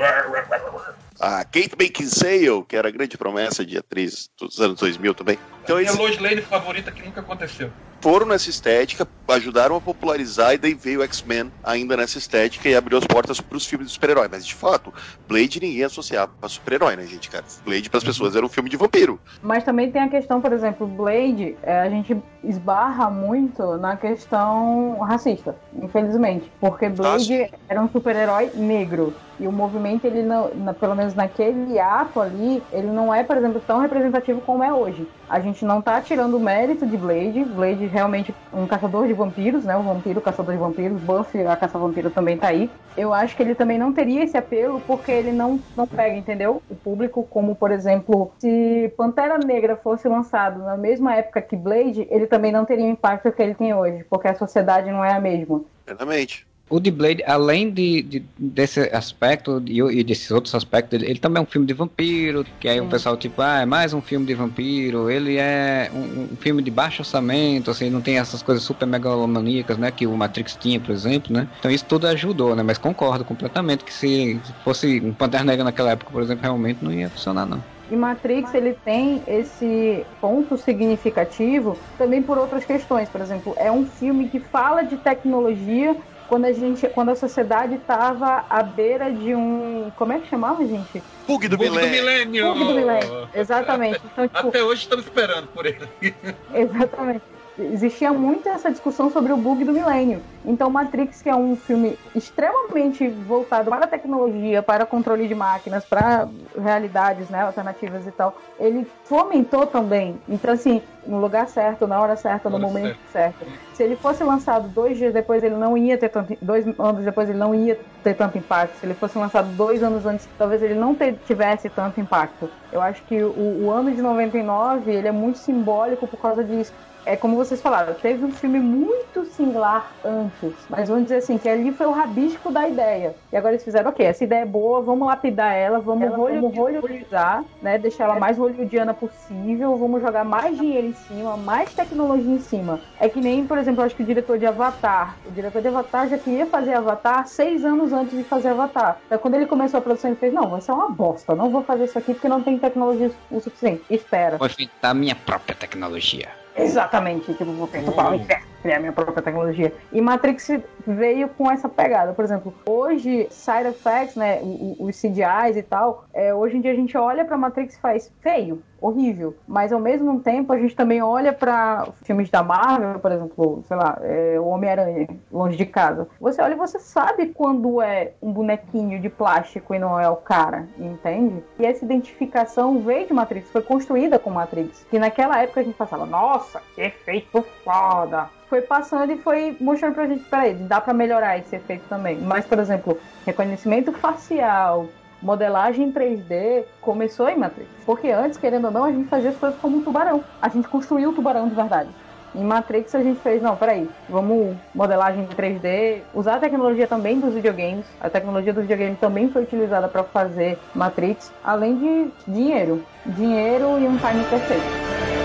[1.20, 5.38] A Kate Beckinsale, que era a grande promessa de atriz dos anos 2000 também.
[5.68, 5.98] Então, a minha esse...
[5.98, 7.70] Lois Lane favorita que nunca aconteceu.
[8.00, 12.76] Foram nessa estética, ajudaram a popularizar e daí veio o X-Men ainda nessa estética e
[12.76, 14.28] abriu as portas para os filmes de super-herói.
[14.31, 14.94] Mas de fato,
[15.26, 17.44] Blade ninguém associava para super-herói, né, gente, cara?
[17.66, 19.20] Blade para as pessoas era um filme de vampiro.
[19.42, 25.00] Mas também tem a questão, por exemplo, Blade, é, a gente esbarra muito na questão
[25.00, 26.50] racista, infelizmente.
[26.61, 29.12] Porque Blade era um super-herói negro.
[29.40, 33.37] E o movimento, ele não, na, pelo menos naquele ato ali, ele não é, por
[33.37, 35.07] exemplo, tão representativo como é hoje.
[35.28, 37.44] A gente não tá tirando o mérito de Blade.
[37.44, 39.76] Blade realmente um caçador de vampiros, né?
[39.76, 40.98] O vampiro, caçador de vampiros.
[41.02, 42.70] Buffy, a caça-vampiro também tá aí.
[42.96, 46.62] Eu acho que ele também não teria esse apelo porque ele não, não pega, entendeu?
[46.68, 52.08] O público, como por exemplo, se Pantera Negra fosse lançado na mesma época que Blade,
[52.10, 55.12] ele também não teria o impacto que ele tem hoje, porque a sociedade não é
[55.12, 55.62] a mesma.
[55.86, 56.47] Exatamente.
[56.70, 61.18] O The Blade, além de, de desse aspecto e, e, desses outros aspectos, ele, ele,
[61.18, 62.87] também é um filme de vampiro, que aí Sim.
[62.87, 66.62] o pessoal, tipo, ah, é mais um filme de vampiro, ele é um, um, filme
[66.62, 70.78] de baixo orçamento, assim, não tem essas coisas super megalomaníacas, né, que o Matrix tinha,
[70.78, 71.48] por exemplo, né?
[71.59, 72.62] Então isso tudo ajudou, né?
[72.62, 76.85] Mas concordo completamente que se, se fosse um Pantera Negra naquela época, por exemplo, realmente
[76.85, 77.62] não ia funcionar, não.
[77.90, 83.09] E Matrix ele tem esse ponto significativo também por outras questões.
[83.09, 85.96] Por exemplo, é um filme que fala de tecnologia
[86.28, 90.64] quando a gente, quando a sociedade estava à beira de um, como é que chamava,
[90.66, 91.02] gente?
[91.26, 91.88] Bug do, Bug milênio.
[91.88, 92.54] do milênio.
[92.54, 93.28] Bug do milênio.
[93.34, 94.00] Exatamente.
[94.12, 95.88] Então, tipo, Até hoje estamos esperando por ele.
[96.54, 97.22] Exatamente
[97.58, 100.22] existia muito essa discussão sobre o bug do milênio.
[100.44, 105.84] Então, Matrix, que é um filme extremamente voltado para a tecnologia, para controle de máquinas,
[105.84, 110.20] para realidades né, alternativas e tal, ele fomentou também.
[110.28, 113.38] Então, assim, no lugar certo, na hora certa, no momento certo.
[113.38, 113.52] certo.
[113.72, 116.36] Se ele fosse lançado dois dias depois, ele não ia ter tanto.
[116.42, 118.76] Dois anos depois, ele não ia ter tanto impacto.
[118.76, 122.50] Se ele fosse lançado dois anos antes, talvez ele não ter, tivesse tanto impacto.
[122.70, 126.72] Eu acho que o, o ano de 99 ele é muito simbólico por causa disso
[127.08, 131.48] é como vocês falaram, teve um filme muito similar antes, mas vamos dizer assim, que
[131.48, 133.14] ali foi o rabisco da ideia.
[133.32, 136.54] E agora eles fizeram, ok, essa ideia é boa, vamos lapidar ela, vamos, ela, vamos
[136.54, 137.78] hollywoodizar, né?
[137.78, 142.80] Deixar ela mais hollywoodiana possível, vamos jogar mais dinheiro em cima, mais tecnologia em cima.
[142.98, 145.68] É que nem, por exemplo, eu acho que o diretor de Avatar, o diretor de
[145.68, 148.98] Avatar já queria fazer Avatar seis anos antes de fazer Avatar.
[149.06, 151.62] Então, quando ele começou a produção, ele fez, não, vai ser uma bosta, não vou
[151.62, 153.84] fazer isso aqui porque não tem tecnologia o suficiente.
[153.88, 154.37] Espera.
[154.37, 156.28] Vou inventar minha própria tecnologia.
[156.56, 159.72] Exatamente, tipo, vou perturbar o inferno criar é minha própria tecnologia.
[159.92, 160.48] E Matrix
[160.86, 162.12] veio com essa pegada.
[162.12, 164.40] Por exemplo, hoje, side effects, né,
[164.78, 168.12] os CGIs e tal, é, hoje em dia a gente olha pra Matrix e faz
[168.20, 169.34] feio, horrível.
[169.46, 173.76] Mas ao mesmo tempo a gente também olha para filmes da Marvel, por exemplo, sei
[173.76, 176.08] lá, é, o Homem-Aranha, longe de casa.
[176.20, 180.16] Você olha e você sabe quando é um bonequinho de plástico e não é o
[180.16, 181.42] cara, entende?
[181.58, 184.86] E essa identificação veio de Matrix, foi construída com Matrix.
[184.90, 188.28] Que naquela época a gente passava, nossa, que efeito foda!
[188.48, 192.18] Foi passando e foi mostrando pra gente, peraí, dá pra melhorar esse efeito também.
[192.18, 194.87] Mas, por exemplo, reconhecimento facial,
[195.22, 197.68] modelagem 3D começou em Matrix.
[197.84, 200.24] Porque antes, querendo ou não, a gente fazia as coisas como um tubarão.
[200.40, 201.90] A gente construiu o tubarão de verdade.
[202.34, 207.32] Em Matrix a gente fez, não, peraí, vamos modelagem 3D, usar a tecnologia também dos
[207.32, 207.87] videogames.
[208.00, 212.84] A tecnologia dos videogames também foi utilizada para fazer Matrix, além de dinheiro.
[213.06, 215.17] Dinheiro e um time perfeito.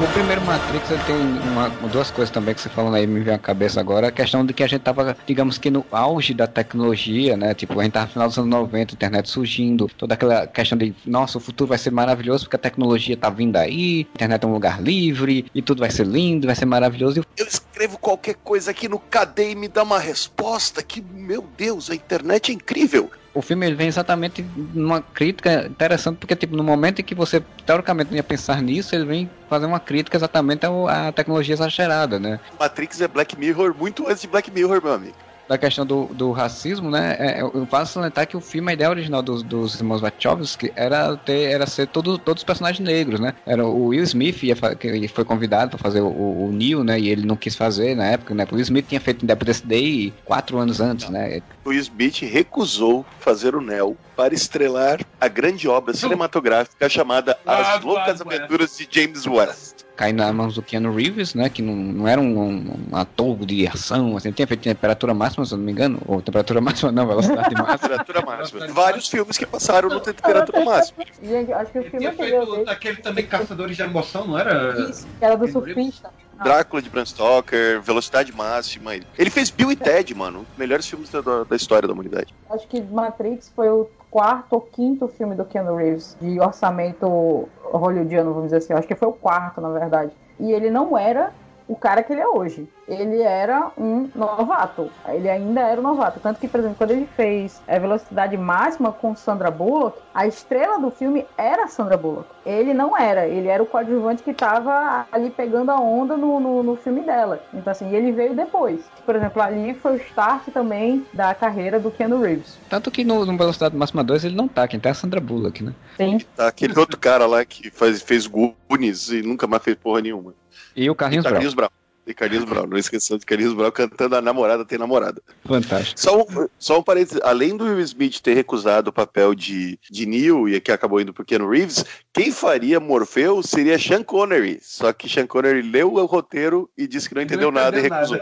[0.00, 3.38] O primeiro Matrix tem uma, duas coisas também que você falando aí me vem à
[3.38, 4.06] cabeça agora.
[4.06, 7.52] A questão de que a gente tava, digamos que no auge da tecnologia, né?
[7.52, 10.78] Tipo, a gente tava no final dos anos 90, a internet surgindo, toda aquela questão
[10.78, 14.44] de, nossa, o futuro vai ser maravilhoso porque a tecnologia tá vindo aí, a internet
[14.44, 17.24] é um lugar livre e tudo vai ser lindo, vai ser maravilhoso.
[17.36, 21.90] Eu escrevo qualquer coisa aqui no KD e me dá uma resposta que, meu Deus,
[21.90, 26.64] a internet é incrível o filme ele vem exatamente numa crítica interessante, porque tipo, no
[26.64, 31.12] momento em que você teoricamente ia pensar nisso, ele vem fazer uma crítica exatamente à
[31.12, 32.40] tecnologia exagerada, né?
[32.58, 36.30] Matrix é Black Mirror muito antes de Black Mirror, meu amigo da questão do, do
[36.30, 37.16] racismo, né?
[37.18, 41.16] É, eu faço salientar que o filme, a ideia original dos, dos irmãos Wachowski era
[41.16, 43.34] ter, era ser todo, todos os personagens negros, né?
[43.46, 47.00] Era o Will Smith ia, que foi convidado para fazer o, o, Neil, né?
[47.00, 48.46] E ele não quis fazer na época, né?
[48.50, 51.40] O Will Smith tinha feito Independence Day quatro anos antes, né?
[51.64, 57.82] O Will Smith recusou fazer o Neo para estrelar a grande obra cinematográfica chamada As
[57.82, 59.67] Loucas Aventuras de James West
[59.98, 61.48] cair nas mãos do Keanu Reeves, né?
[61.48, 65.44] Que não, não era um, um, um ator de ação, assim, tinha feito temperatura máxima,
[65.44, 67.78] se eu não me engano, ou temperatura máxima não, velocidade máxima.
[67.78, 68.66] temperatura máxima.
[68.68, 71.04] Vários filmes que passaram no temperatura máxima.
[71.20, 74.88] Gente, acho que o filme tinha feito aquele também Caçadores de Emoção, não era?
[74.88, 76.10] Isso, era do surfista.
[76.44, 78.94] Drácula de Bram Stoker, Velocidade Máxima.
[78.94, 80.46] Ele fez Bill e Ted, mano.
[80.56, 82.32] Melhores filmes da, da história da humanidade.
[82.48, 88.32] Acho que Matrix foi o quarto ou quinto filme do Keanu Reeves de orçamento hollywoodiano,
[88.32, 88.72] vamos dizer assim.
[88.72, 90.12] acho que foi o quarto, na verdade.
[90.40, 91.32] E ele não era
[91.68, 92.66] o cara que ele é hoje.
[92.88, 94.90] Ele era um novato.
[95.06, 96.18] Ele ainda era um novato.
[96.18, 100.78] Tanto que, por exemplo, quando ele fez a Velocidade Máxima com Sandra Bullock, a estrela
[100.78, 102.26] do filme era Sandra Bullock.
[102.46, 103.28] Ele não era.
[103.28, 107.44] Ele era o coadjuvante que estava ali pegando a onda no, no, no, filme dela.
[107.52, 108.80] Então, assim, ele veio depois.
[109.04, 112.56] Por exemplo, ali foi o start também da carreira do Keanu Reeves.
[112.70, 114.66] Tanto que no, no Velocidade Máxima 2 ele não tá.
[114.66, 115.74] Quem tá é a Sandra Bullock, né?
[115.98, 116.18] Sim.
[116.34, 120.32] Tá aquele outro cara lá que faz, fez Goonies e nunca mais fez porra nenhuma.
[120.78, 121.70] E o Carlinhos, e Carlinhos Brown.
[122.06, 125.20] E Carlinhos Brown, não esqueça de Carlinhos Brown cantando A Namorada Tem Namorada.
[125.44, 126.00] Fantástico.
[126.00, 130.06] Só um, só um parênteses, além do Will Smith ter recusado o papel de, de
[130.06, 134.60] Neil e que acabou indo pro Keanu Reeves, quem faria Morpheus seria Sean Connery.
[134.62, 137.82] Só que Sean Connery leu o roteiro e disse que não entendeu não nada e
[137.82, 138.20] recusou.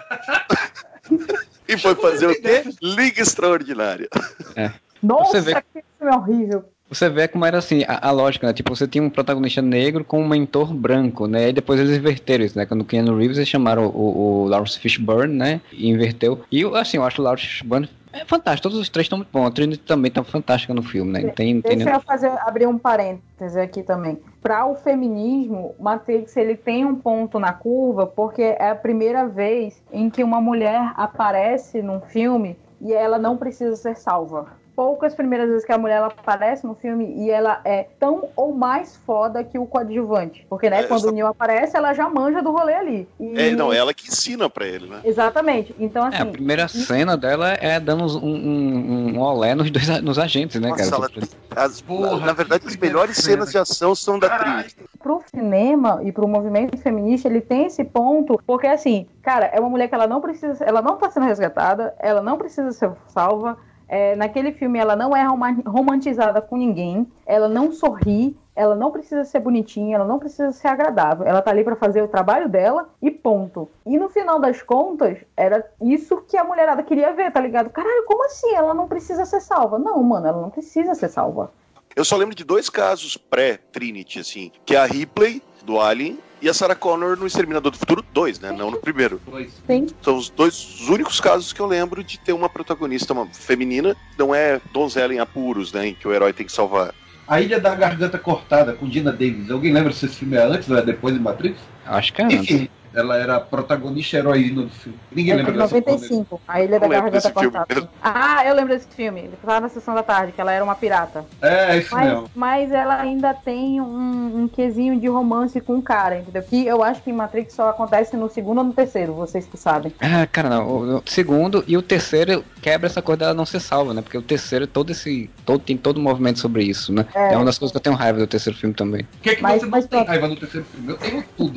[1.69, 2.65] e foi fazer o quê?
[2.81, 4.09] Liga Extraordinária.
[4.57, 4.73] É.
[5.03, 6.65] Nossa, que filme horrível.
[6.89, 8.53] Você vê como era assim, a, a, lógica, né?
[8.53, 11.49] Tipo, você tinha um protagonista negro com um mentor branco, né?
[11.49, 12.65] E depois eles inverteram isso, né?
[12.65, 15.61] Quando o Keanu Reeves, eles chamaram o, o Lawrence Fishburne, né?
[15.73, 16.43] E inverteu.
[16.51, 19.47] E, assim, eu acho o Lawrence Fishburne é fantástico, todos os três estão muito bons.
[19.47, 21.31] A Trinity também tá fantástica no filme, né?
[21.33, 21.93] Tem, Deixa tem...
[21.95, 24.19] eu fazer, abrir um parêntese aqui também.
[24.41, 29.83] Para o feminismo, Matrix ele tem um ponto na curva, porque é a primeira vez
[29.93, 35.49] em que uma mulher aparece num filme e ela não precisa ser salva poucas primeiras
[35.49, 39.43] vezes que a mulher ela aparece no filme e ela é tão ou mais foda
[39.43, 40.47] que o coadjuvante.
[40.51, 43.09] Porque, né, é, quando o Neil aparece, ela já manja do rolê ali.
[43.19, 43.41] E...
[43.41, 45.01] É, não, ela que ensina pra ele, né?
[45.03, 45.75] Exatamente.
[45.79, 46.17] Então, assim.
[46.17, 46.69] É, a assim, primeira e...
[46.69, 51.11] cena dela é dando um, um, um olé nos, dois, nos agentes, né, Nossa, cara?
[51.17, 54.77] Ela, as, Porra, na verdade, as melhores cenas de ação são da Trinity.
[54.99, 59.71] Pro cinema e pro movimento feminista, ele tem esse ponto, porque assim, cara, é uma
[59.71, 63.57] mulher que ela não precisa, ela não tá sendo resgatada, ela não precisa ser salva,
[63.89, 65.25] é, naquele filme ela não é
[65.67, 70.69] romantizada com ninguém, ela não sorri, ela não precisa ser bonitinha, ela não precisa ser
[70.69, 73.69] agradável, ela tá ali para fazer o trabalho dela e ponto.
[73.85, 77.71] E no final das contas, era isso que a mulherada queria ver, tá ligado?
[77.71, 78.55] Caralho, como assim?
[78.55, 79.79] Ela não precisa ser salva.
[79.79, 81.53] Não, mano, ela não precisa ser salva.
[81.95, 86.49] Eu só lembro de dois casos pré-Trinity, assim, que é a Ripley, do Alien, e
[86.49, 88.53] a Sarah Connor no Exterminador do Futuro 2, né?
[88.53, 89.21] Não no primeiro.
[89.67, 89.87] Sim.
[90.03, 93.97] São os dois os únicos casos que eu lembro de ter uma protagonista uma feminina,
[94.19, 95.89] não é donzela em apuros, né?
[95.89, 96.95] Em que o herói tem que salvar.
[97.27, 99.51] A Ilha da Garganta Cortada, com Dina Davis.
[99.51, 101.59] Alguém lembra se esse filme é antes ou é depois de Matrix?
[101.85, 102.69] Acho que é antes.
[102.97, 104.99] Ela era a protagonista heroína do filme.
[105.13, 107.91] Ninguém é lembra de 95, A Ilha da Garganta Cortada.
[108.03, 109.21] Ah, eu lembro desse filme.
[109.21, 111.23] Ele tava na sessão da tarde, que ela era uma pirata.
[111.43, 112.31] É, isso mas, mesmo.
[112.35, 116.43] Mas ela ainda tem um, um quesinho de romance com o cara, entendeu?
[116.43, 119.59] Que eu acho que em Matrix só acontece no segundo ou no terceiro, vocês que
[119.59, 119.93] sabem.
[120.01, 120.67] Ah, cara, não.
[120.67, 124.01] O, o segundo e o terceiro quebra essa coisa dela não ser salva, né?
[124.01, 125.29] Porque o terceiro, todo esse.
[125.45, 127.05] Todo, tem todo o movimento sobre isso, né?
[127.15, 129.05] É, é uma das coisas que eu tenho raiva do terceiro filme também.
[129.05, 130.89] Por que, que mas, você mas, não tem raiva do terceiro filme?
[130.93, 131.55] Eu tenho tudo.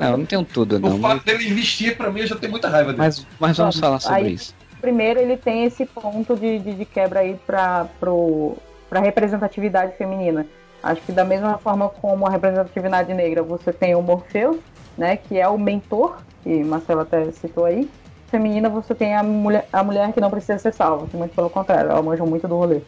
[0.00, 0.96] não, eu não tenho tudo, não.
[0.96, 2.98] O fato dele investir, pra mim, eu já tenho muita raiva dele.
[2.98, 4.54] Mas, mas vamos falar sobre aí, isso.
[4.80, 8.56] Primeiro, ele tem esse ponto de, de, de quebra aí pra, pro,
[8.88, 10.46] pra representatividade feminina.
[10.82, 14.58] Acho que da mesma forma como a representatividade negra, você tem o Morpheus,
[14.96, 17.90] né, que é o mentor, que Marcelo até citou aí.
[18.30, 21.50] Feminina, você tem a mulher, a mulher que não precisa ser salva, que muito pelo
[21.50, 22.80] contrário, ela manja muito do rolê.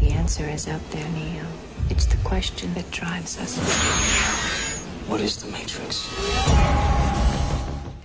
[0.00, 1.46] The answer is up there, Neo.
[1.90, 4.65] It's the question that drives us.
[5.08, 7.05] What is the Matrix?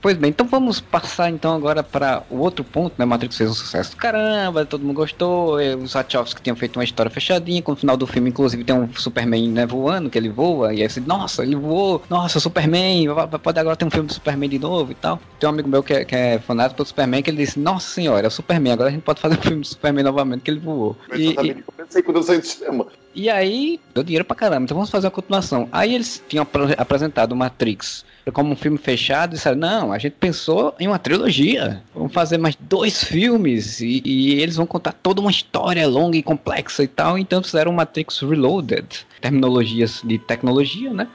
[0.02, 3.06] Pois bem, então vamos passar então agora para o outro ponto, né?
[3.06, 7.62] Matrix fez um sucesso caramba, todo mundo gostou, os Wachowski tinham feito uma história fechadinha,
[7.62, 10.82] com o final do filme, inclusive, tem um Superman né, voando, que ele voa, e
[10.82, 13.06] aí você, nossa, ele voou, nossa, Superman,
[13.44, 15.20] pode agora ter um filme do Superman de novo e tal.
[15.40, 17.88] Tem um amigo meu que é, que é fanático pelo Superman, que ele disse, nossa
[17.94, 20.50] senhora, é o Superman, agora a gente pode fazer um filme do Superman novamente, que
[20.50, 20.98] ele voou.
[21.14, 21.50] e, e...
[21.50, 22.88] eu pensei quando eu saí do cinema.
[23.14, 25.68] E aí, deu dinheiro pra caramba, então vamos fazer a continuação.
[25.72, 30.76] Aí eles tinham apresentado Matrix como um filme fechado, e disseram, não, a gente pensou
[30.80, 31.82] em uma trilogia.
[31.94, 36.24] Vamos fazer mais dois filmes e, e, eles vão contar toda uma história longa e
[36.24, 37.18] complexa e tal.
[37.18, 41.08] Então fizeram Matrix Reloaded, terminologias de tecnologia, né?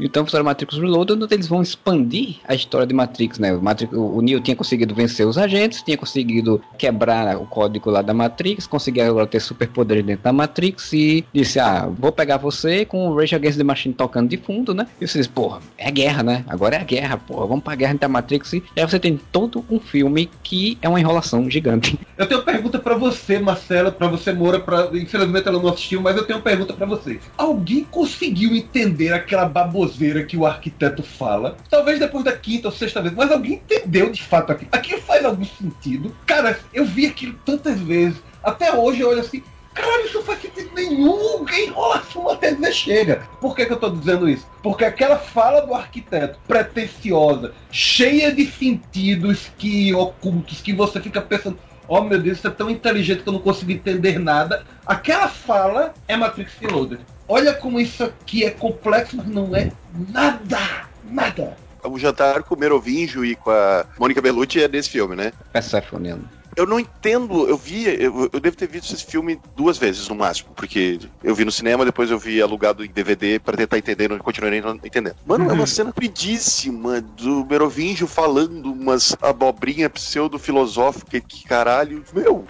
[0.00, 3.52] Então fizeram Matrix Reloaded, onde eles vão expandir a história de Matrix, né?
[3.52, 8.02] O, Matrix, o Neo tinha conseguido vencer os agentes, tinha conseguido quebrar o código lá
[8.02, 12.84] da Matrix, conseguia agora ter superpoderes dentro da Matrix e disse, ah, vou pegar você
[12.84, 14.86] com o Rage Against the Machine tocando de fundo, né?
[15.00, 16.44] E você diz, porra, é guerra, né?
[16.48, 18.52] Agora é a guerra, porra, vamos pra guerra dentro da Matrix.
[18.54, 21.98] E aí você tem todo um filme que é uma enrolação gigante.
[22.16, 24.90] Eu tenho uma pergunta para você, Marcela, para você, Moura, pra...
[24.92, 27.18] infelizmente ela não assistiu, mas eu tenho uma pergunta para vocês.
[27.38, 31.56] Alguém conseguiu entender aquela baboseira baboseira que o arquiteto fala.
[31.68, 34.70] Talvez depois da quinta ou sexta vez, mas alguém entendeu de fato aquilo.
[34.72, 36.14] Aquilo faz algum sentido.
[36.26, 38.22] Cara, eu vi aquilo tantas vezes.
[38.42, 41.44] Até hoje eu olho assim, Caralho, isso não faz sentido nenhum.
[41.44, 43.22] Que enrolação até dizer chega.
[43.40, 44.46] Por que, que eu tô dizendo isso?
[44.62, 51.58] Porque aquela fala do arquiteto pretensiosa, cheia de sentidos que ocultos, que você fica pensando,
[51.86, 54.64] oh meu Deus, isso é tão inteligente que eu não consigo entender nada.
[54.84, 57.00] Aquela fala é Matrix Reloaded.
[57.32, 59.70] Olha como isso aqui é complexo, mas não é
[60.08, 61.56] nada, nada.
[61.84, 65.32] O jantar com o Merovingio e com a Mônica Bellucci é desse filme, né?
[65.52, 66.16] Persephone
[66.60, 70.14] eu não entendo, eu vi, eu, eu, devo ter visto esse filme duas vezes no
[70.14, 74.08] máximo, porque eu vi no cinema, depois eu vi alugado em DVD para tentar entender,
[74.08, 75.16] não continuei não entendendo.
[75.26, 75.50] Mano, uhum.
[75.50, 75.66] é uma uhum.
[75.66, 82.44] cena pedíssima do Merovingio falando umas abobrinha pseudo-filosófica que caralho, meu.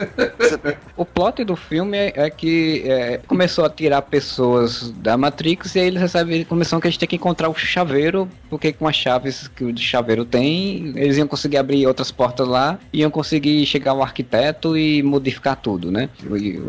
[0.97, 5.81] o plot do filme é, é que é, começou a tirar pessoas da Matrix e
[5.81, 8.97] aí eles recebem começaram que a gente tem que encontrar o chaveiro, porque com as
[8.97, 14.00] chaves que o chaveiro tem, eles iam conseguir abrir outras portas lá, iam conseguir chegar
[14.01, 16.09] o arquiteto e modificar tudo, né?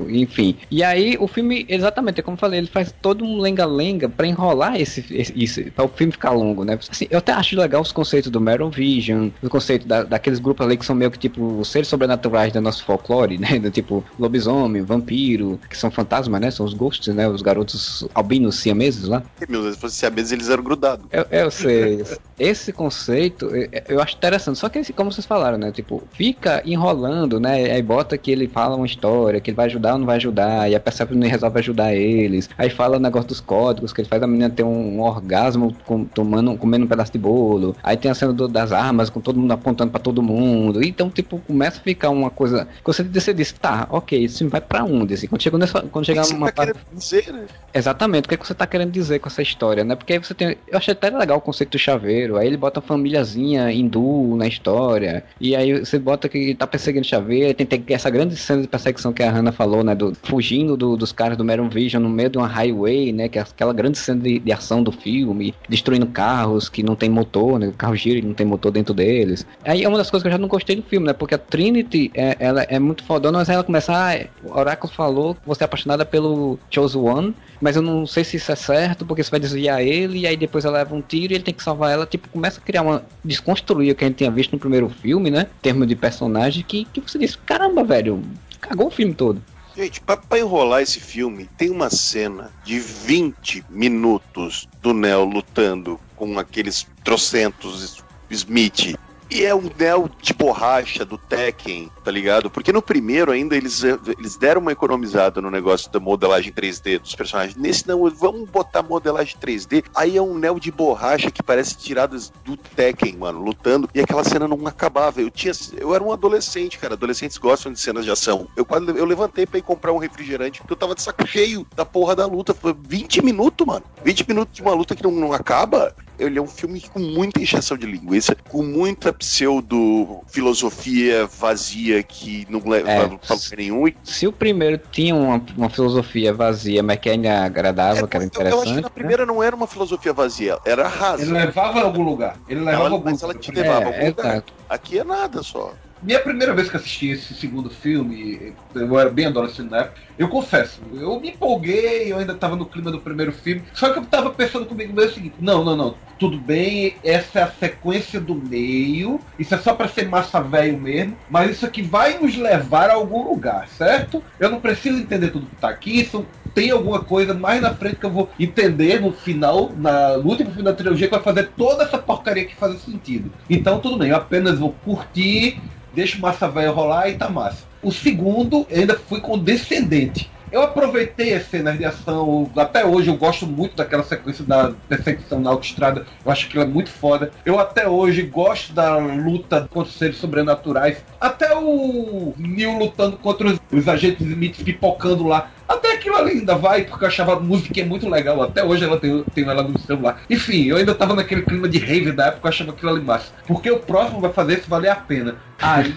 [0.09, 0.57] Enfim.
[0.69, 4.79] E aí o filme, exatamente, como eu falei, ele faz todo um lenga-lenga para enrolar
[4.79, 6.77] esse, esse, isso, para o filme ficar longo, né?
[6.89, 10.65] Assim, eu até acho legal os conceitos do Metal Vision, o conceito da, daqueles grupos
[10.65, 13.59] ali que são meio que tipo seres sobrenaturais do nosso folclore, né?
[13.59, 16.51] Do tipo lobisomem, vampiro, que são fantasmas, né?
[16.51, 17.27] São os ghosts, né?
[17.27, 19.23] Os garotos albinos siameses lá.
[19.47, 21.05] Meu Deus, se fosse siameses eles eram grudados.
[21.11, 22.03] Eu, eu sei.
[22.39, 25.71] Esse conceito eu, eu acho interessante, só que como vocês falaram, né?
[25.71, 27.71] Tipo, fica enrolando falando, né?
[27.71, 30.69] Aí bota que ele fala uma história, que ele vai ajudar ou não vai ajudar,
[30.69, 32.49] e a Persephone resolve ajudar eles.
[32.57, 36.05] Aí fala o negócio dos códigos, que ele faz a menina ter um orgasmo com,
[36.05, 37.75] tomando, comendo um pedaço de bolo.
[37.83, 40.83] Aí tem a cena do, das armas, com todo mundo apontando para todo mundo.
[40.83, 42.67] Então, tipo, começa a ficar uma coisa.
[42.83, 45.13] Que você, diz, tá, ok, isso vai para onde?
[45.13, 45.81] Assim, quando chega nessa.
[45.81, 46.79] Quando chegar uma tá parte...
[46.93, 47.45] dizer, né?
[47.73, 49.95] Exatamente, o que, é que você tá querendo dizer com essa história, né?
[49.95, 50.57] Porque aí você tem.
[50.67, 52.37] Eu achei até legal o conceito do chaveiro.
[52.37, 55.23] Aí ele bota a famíliazinha hindu na história.
[55.39, 58.67] E aí você bota que tá perseguindo perseguindo Xavier, tem, tem essa grande cena de
[58.67, 62.09] perseguição que a Hannah falou, né, do, fugindo do, dos caras do Meron Vision no
[62.09, 65.53] meio de uma highway, né, que é aquela grande cena de, de ação do filme,
[65.67, 68.93] destruindo carros que não tem motor, né, o carro gira e não tem motor dentro
[68.93, 69.45] deles.
[69.65, 71.37] Aí é uma das coisas que eu já não gostei do filme, né, porque a
[71.37, 75.63] Trinity, é, ela é muito fodona, mas ela começa, ah, o Oráculo falou que você
[75.63, 79.29] é apaixonada pelo Chose One, mas eu não sei se isso é certo, porque você
[79.29, 81.91] vai desviar ele, e aí depois ela leva um tiro e ele tem que salvar
[81.91, 84.89] ela, tipo, começa a criar uma, desconstruir o que a gente tinha visto no primeiro
[84.89, 88.21] filme, né, em termos de personagem, que, que você diz, caramba, velho,
[88.59, 89.41] cagou o filme todo.
[89.75, 95.97] Gente, pra, pra, enrolar esse filme, tem uma cena de 20 minutos do Neo lutando
[96.17, 98.95] com aqueles trocentos Smith
[99.29, 102.49] e é um Neo de borracha do Tekken, tá ligado?
[102.49, 107.15] Porque no primeiro ainda eles, eles deram uma economizada no negócio da modelagem 3D dos
[107.15, 107.55] personagens.
[107.55, 109.83] Nesse não, vamos botar modelagem 3D.
[109.95, 113.89] Aí é um Neo de borracha que parece tiradas do Tekken, mano, lutando.
[113.93, 115.21] E aquela cena não acabava.
[115.21, 116.93] Eu tinha, eu era um adolescente, cara.
[116.93, 118.47] Adolescentes gostam de cenas de ação.
[118.55, 121.65] Eu quase eu levantei para ir comprar um refrigerante porque eu tava de saco cheio
[121.75, 122.53] da porra da luta.
[122.53, 123.85] Foi 20 minutos, mano.
[124.03, 127.41] 20 minutos de uma luta que não, não acaba ele é um filme com muita
[127.41, 133.91] injeção de linguiça, com muita pseudo-filosofia vazia que não leva é, pra lugar nenhum.
[134.03, 138.25] Se o primeiro tinha uma, uma filosofia vazia, mas que ainda agradável, é, que era
[138.25, 138.55] interessante.
[138.55, 139.33] Eu acho que na primeira né?
[139.33, 141.23] não era uma filosofia vazia, era rasa.
[141.23, 142.37] Ele levava a algum lugar.
[142.47, 144.43] Ele levava ela, mas ela te levava a algum é, lugar.
[144.69, 145.73] Aqui é nada só.
[146.01, 150.27] Minha primeira vez que assisti esse segundo filme, eu era bem adolescente na época, eu
[150.29, 154.05] confesso, eu me empolguei, eu ainda tava no clima do primeiro filme, só que eu
[154.05, 158.19] tava pensando comigo mesmo o seguinte, não, não, não, tudo bem, essa é a sequência
[158.19, 162.37] do meio, isso é só para ser massa velho mesmo, mas isso aqui vai nos
[162.37, 164.23] levar a algum lugar, certo?
[164.39, 167.95] Eu não preciso entender tudo que tá aqui, isso tem alguma coisa mais na frente
[167.95, 171.53] que eu vou entender no final, na, no último filme da trilogia, que vai fazer
[171.55, 173.31] toda essa porcaria que faz sentido.
[173.49, 175.61] Então tudo bem, eu apenas vou curtir
[175.93, 177.65] deixa o massa velho rolar e tá massa.
[177.83, 180.30] O segundo, ainda fui com Descendente.
[180.51, 185.39] Eu aproveitei as cenas de ação, até hoje eu gosto muito daquela sequência da perseguição
[185.39, 187.31] na autoestrada, eu acho que ela é muito foda.
[187.45, 193.47] Eu até hoje gosto da luta contra os seres sobrenaturais, até o Neil lutando contra
[193.47, 195.49] os, os agentes Smith pipocando lá.
[195.69, 198.41] Até aquilo ali ainda vai, porque eu achava a música é muito legal.
[198.41, 200.21] Até hoje ela tem, tem ela no celular.
[200.29, 203.31] Enfim, eu ainda tava naquele clima de rave da época, eu achava aquilo ali massa.
[203.47, 205.35] Porque o próximo vai fazer isso valer a pena.
[205.61, 205.95] Aí.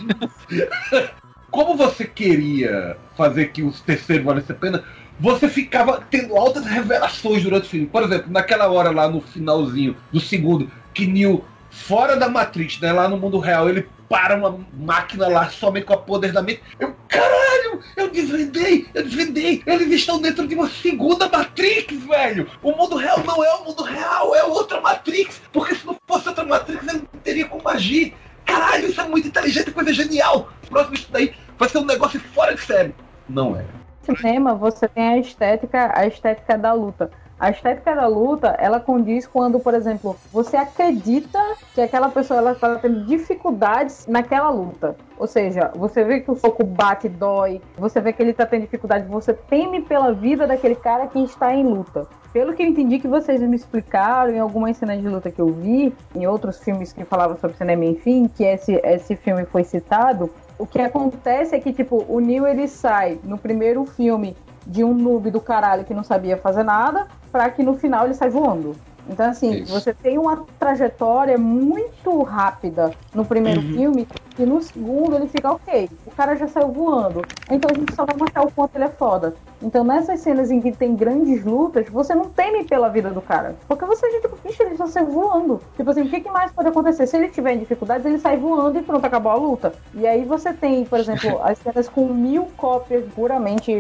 [1.55, 4.82] como você queria fazer que os terceiros valesse a pena,
[5.20, 7.86] você ficava tendo altas revelações durante o filme.
[7.86, 12.92] Por exemplo, naquela hora lá no finalzinho do segundo, que Neo, fora da Matrix, né,
[12.92, 16.61] lá no mundo real, ele para uma máquina lá somente com o poder da mente.
[16.80, 19.62] Eu, caralho, eu desvendei, eu desvendei.
[19.64, 22.50] Eles estão dentro de uma segunda Matrix, velho.
[22.64, 25.40] O mundo real não é o mundo real, é outra Matrix.
[25.52, 28.12] Porque se não fosse outra Matrix, ele não teria como agir.
[28.44, 30.52] Caralho, isso é muito inteligente, coisa genial.
[30.68, 32.94] Próximo isso daí vai ser um negócio fora de série.
[33.28, 33.64] Não é.
[34.07, 37.11] No cinema, você tem a estética, a estética da luta.
[37.38, 41.38] A estética da luta, ela condiz quando, por exemplo, você acredita
[41.74, 44.96] que aquela pessoa ela está tendo dificuldades naquela luta.
[45.18, 48.62] Ou seja, você vê que o soco bate, dói, você vê que ele está tendo
[48.62, 52.07] dificuldade, você teme pela vida daquele cara que está em luta.
[52.32, 55.52] Pelo que eu entendi que vocês me explicaram em algumas cenas de luta que eu
[55.52, 60.30] vi, em outros filmes que falavam sobre cinema, enfim, que esse, esse filme foi citado,
[60.59, 64.36] o que acontece é que, tipo, o Neil ele sai no primeiro filme
[64.66, 68.14] de um noob do caralho que não sabia fazer nada, para que no final ele
[68.14, 68.74] sai voando.
[69.09, 69.72] Então, assim, Isso.
[69.72, 73.72] você tem uma trajetória muito rápida no primeiro uhum.
[73.74, 75.90] filme, e no segundo ele fica ok.
[76.07, 77.22] O cara já saiu voando.
[77.50, 79.34] Então a gente só vai mostrar o quanto ele é foda.
[79.64, 83.56] Então, nessas cenas em que tem grandes lutas, você não teme pela vida do cara.
[83.66, 85.60] Porque você, gente, tipo, bicho, ele só sai voando.
[85.74, 87.06] Tipo assim, o que, que mais pode acontecer?
[87.06, 89.72] Se ele tiver em dificuldades, ele sai voando e pronto, acabou a luta.
[89.94, 93.72] E aí você tem, por exemplo, as cenas com mil cópias puramente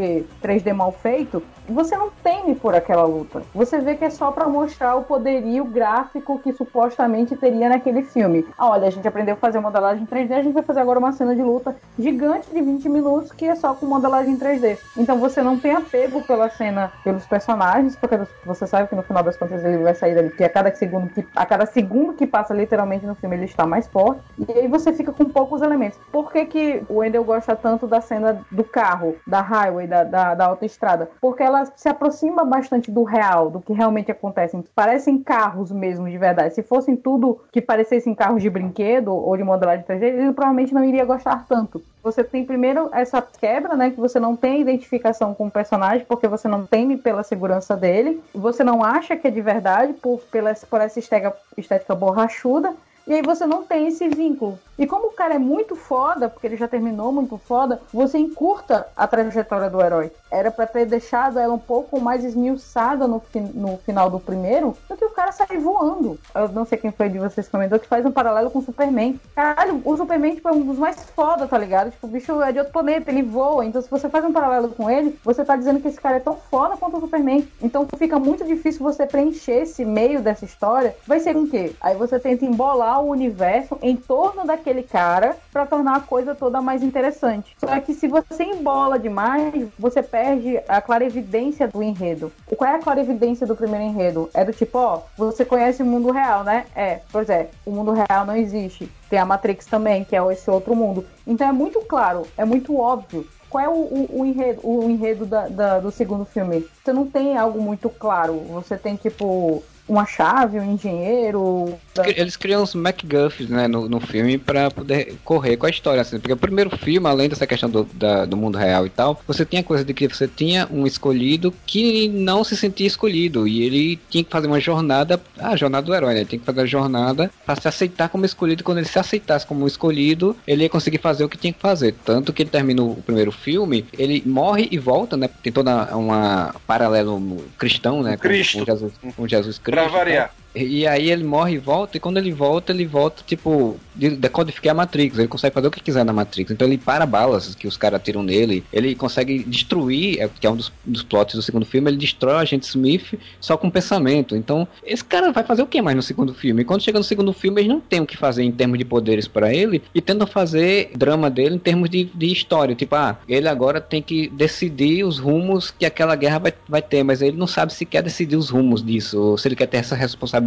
[0.42, 3.42] 3D mal feito, você não teme por aquela luta.
[3.54, 8.46] Você vê que é só para mostrar o poderio gráfico que supostamente teria naquele filme.
[8.56, 11.12] Ah, olha, a gente aprendeu a fazer modelagem 3D, a gente vai fazer agora uma
[11.12, 14.78] cena de luta gigante de 20 minutos que é só com modelagem 3D.
[14.96, 19.22] Então você não tem apego pela cena, pelos personagens, porque você sabe que no final
[19.22, 22.26] das contas ele vai sair dali, porque a cada segundo que, a cada segundo que
[22.26, 24.20] passa literalmente no filme ele está mais forte.
[24.48, 25.98] E aí você fica com poucos elementos.
[26.10, 30.34] Por que, que o Wendell gosta tanto da cena do carro, da highway, da, da,
[30.34, 31.10] da autoestrada?
[31.20, 34.62] Porque ela se aproxima bastante do real, do que realmente acontece.
[34.74, 36.54] Parecem carros mesmo, de verdade.
[36.54, 40.84] Se fossem tudo que parecessem carros de brinquedo ou de modelagem 3D, ele provavelmente não
[40.84, 41.82] iria gostar tanto.
[42.04, 43.90] Você tem primeiro essa quebra, né?
[43.90, 48.22] Que você não tem identificação com o personagem, porque você não teme pela segurança dele.
[48.34, 50.20] Você não acha que é de verdade por,
[50.68, 52.74] por essa estética borrachuda.
[53.06, 54.58] E aí você não tem esse vínculo.
[54.78, 58.88] E como o cara é muito foda, porque ele já terminou muito foda, você encurta
[58.96, 60.10] a trajetória do herói.
[60.30, 64.76] Era para ter deixado ela um pouco mais esmiuçada no, fi no final do primeiro,
[64.88, 66.18] do que o cara sair voando.
[66.34, 68.62] Eu não sei quem foi de vocês que comentou que faz um paralelo com o
[68.62, 69.20] Superman.
[69.34, 71.90] Caralho, o Superman tipo, é um dos mais foda, tá ligado?
[71.90, 73.64] Tipo, o bicho é de outro planeta, ele voa.
[73.64, 76.20] Então, se você faz um paralelo com ele, você tá dizendo que esse cara é
[76.20, 77.46] tão foda quanto o Superman.
[77.62, 80.96] Então, fica muito difícil você preencher esse meio dessa história.
[81.06, 81.72] Vai ser com o quê?
[81.80, 86.34] Aí você tenta embolar o universo em torno da aquele cara para tornar a coisa
[86.34, 87.54] toda mais interessante.
[87.58, 92.32] Só que se você embola demais, você perde a clarividência do enredo.
[92.56, 94.30] Qual é a clarividência do primeiro enredo?
[94.32, 96.64] É do tipo, ó, você conhece o mundo real, né?
[96.74, 98.90] É, pois é, o mundo real não existe.
[99.10, 101.04] Tem a Matrix também, que é esse outro mundo.
[101.26, 105.24] Então é muito claro, é muito óbvio qual é o, o, o enredo, o enredo
[105.24, 106.66] da, da, do segundo filme?
[106.82, 108.34] Você não tem algo muito claro.
[108.48, 111.72] Você tem, tipo, uma chave, um engenheiro.
[112.16, 116.18] Eles criam os MacGuffs, né, no, no filme para poder correr com a história, assim,
[116.18, 119.44] porque o primeiro filme, além dessa questão do, da, do mundo real e tal, você
[119.44, 123.46] tinha coisa de que você tinha um escolhido que não se sentia escolhido.
[123.46, 126.44] E ele tinha que fazer uma jornada, a jornada do herói, né, ele tinha que
[126.44, 130.64] fazer a jornada para se aceitar como escolhido, quando ele se aceitasse como escolhido, ele
[130.64, 133.84] ia conseguir fazer o que tinha que fazer, tanto que ele termina o primeiro filme,
[133.96, 139.28] ele morre e volta, né, tem toda uma paralelo cristão, né, com, com Jesus, com
[139.28, 140.32] Jesus Cristo Pra variar.
[140.54, 144.72] E aí ele morre e volta, e quando ele volta, ele volta, tipo, de decodificar
[144.72, 145.18] a Matrix.
[145.18, 146.50] Ele consegue fazer o que quiser na Matrix.
[146.50, 148.64] Então ele para balas que os caras tiram nele.
[148.72, 152.34] Ele consegue destruir, é, que é um dos, dos plots do segundo filme, ele destrói
[152.34, 154.36] o agente Smith só com pensamento.
[154.36, 156.62] Então, esse cara vai fazer o que mais no segundo filme?
[156.62, 158.84] E quando chega no segundo filme, eles não tem o que fazer em termos de
[158.84, 162.74] poderes para ele e tentam fazer drama dele em termos de, de história.
[162.74, 167.02] Tipo, ah, ele agora tem que decidir os rumos que aquela guerra vai, vai ter,
[167.02, 169.78] mas ele não sabe se quer decidir os rumos disso, ou se ele quer ter
[169.78, 170.43] essa responsabilidade.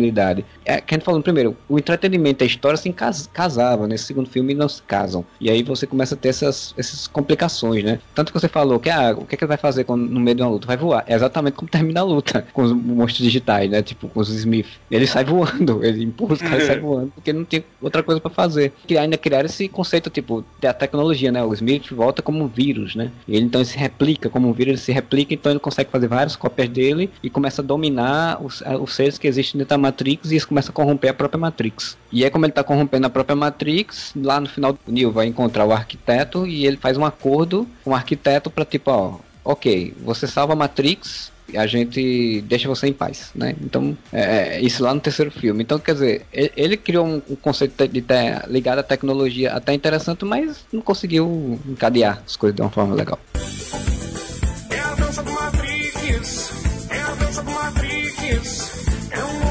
[0.66, 4.06] É, que a gente falou primeiro, o entretenimento e a história se cas casava, nesse
[4.06, 5.26] segundo filme não se casam.
[5.39, 8.00] E aí você começa a ter essas, essas complicações, né?
[8.14, 10.20] Tanto que você falou que, ah, o que, é que ele vai fazer quando, no
[10.20, 10.68] meio de uma luta?
[10.68, 11.04] Vai voar.
[11.08, 13.82] É exatamente como termina a luta com os monstros digitais, né?
[13.82, 14.68] Tipo, com os Smith.
[14.89, 18.20] Ele sai voando, ele empurra os caras e sai voando, porque não tem outra coisa
[18.20, 18.74] para fazer.
[18.86, 21.43] Que ainda criaram esse conceito, tipo, da tecnologia, né?
[21.43, 23.12] O Smith volta como um vírus, né?
[23.28, 26.36] Ele então se replica como um vírus, ele se replica, então ele consegue fazer várias
[26.36, 30.35] cópias dele e começa a dominar os, os seres que existem dentro da Matrix e
[30.35, 31.97] isso começa a corromper a própria Matrix.
[32.11, 35.25] E é como ele tá corrompendo a própria Matrix, lá no final o Neo vai
[35.25, 39.93] encontrar o arquiteto e ele faz um acordo com o arquiteto para tipo, ó, ok,
[40.03, 43.55] você salva a Matrix, a gente deixa você em paz, né?
[43.61, 45.63] Então, é, é, isso lá no terceiro filme.
[45.63, 49.73] Então, quer dizer, ele, ele criou um, um, conceito de ter ligado à tecnologia até
[49.73, 53.19] interessante, mas não conseguiu encadear as coisas de uma forma legal.
[54.69, 56.51] É a dança do Matrix,
[56.89, 59.47] é a dança do Matrix, é um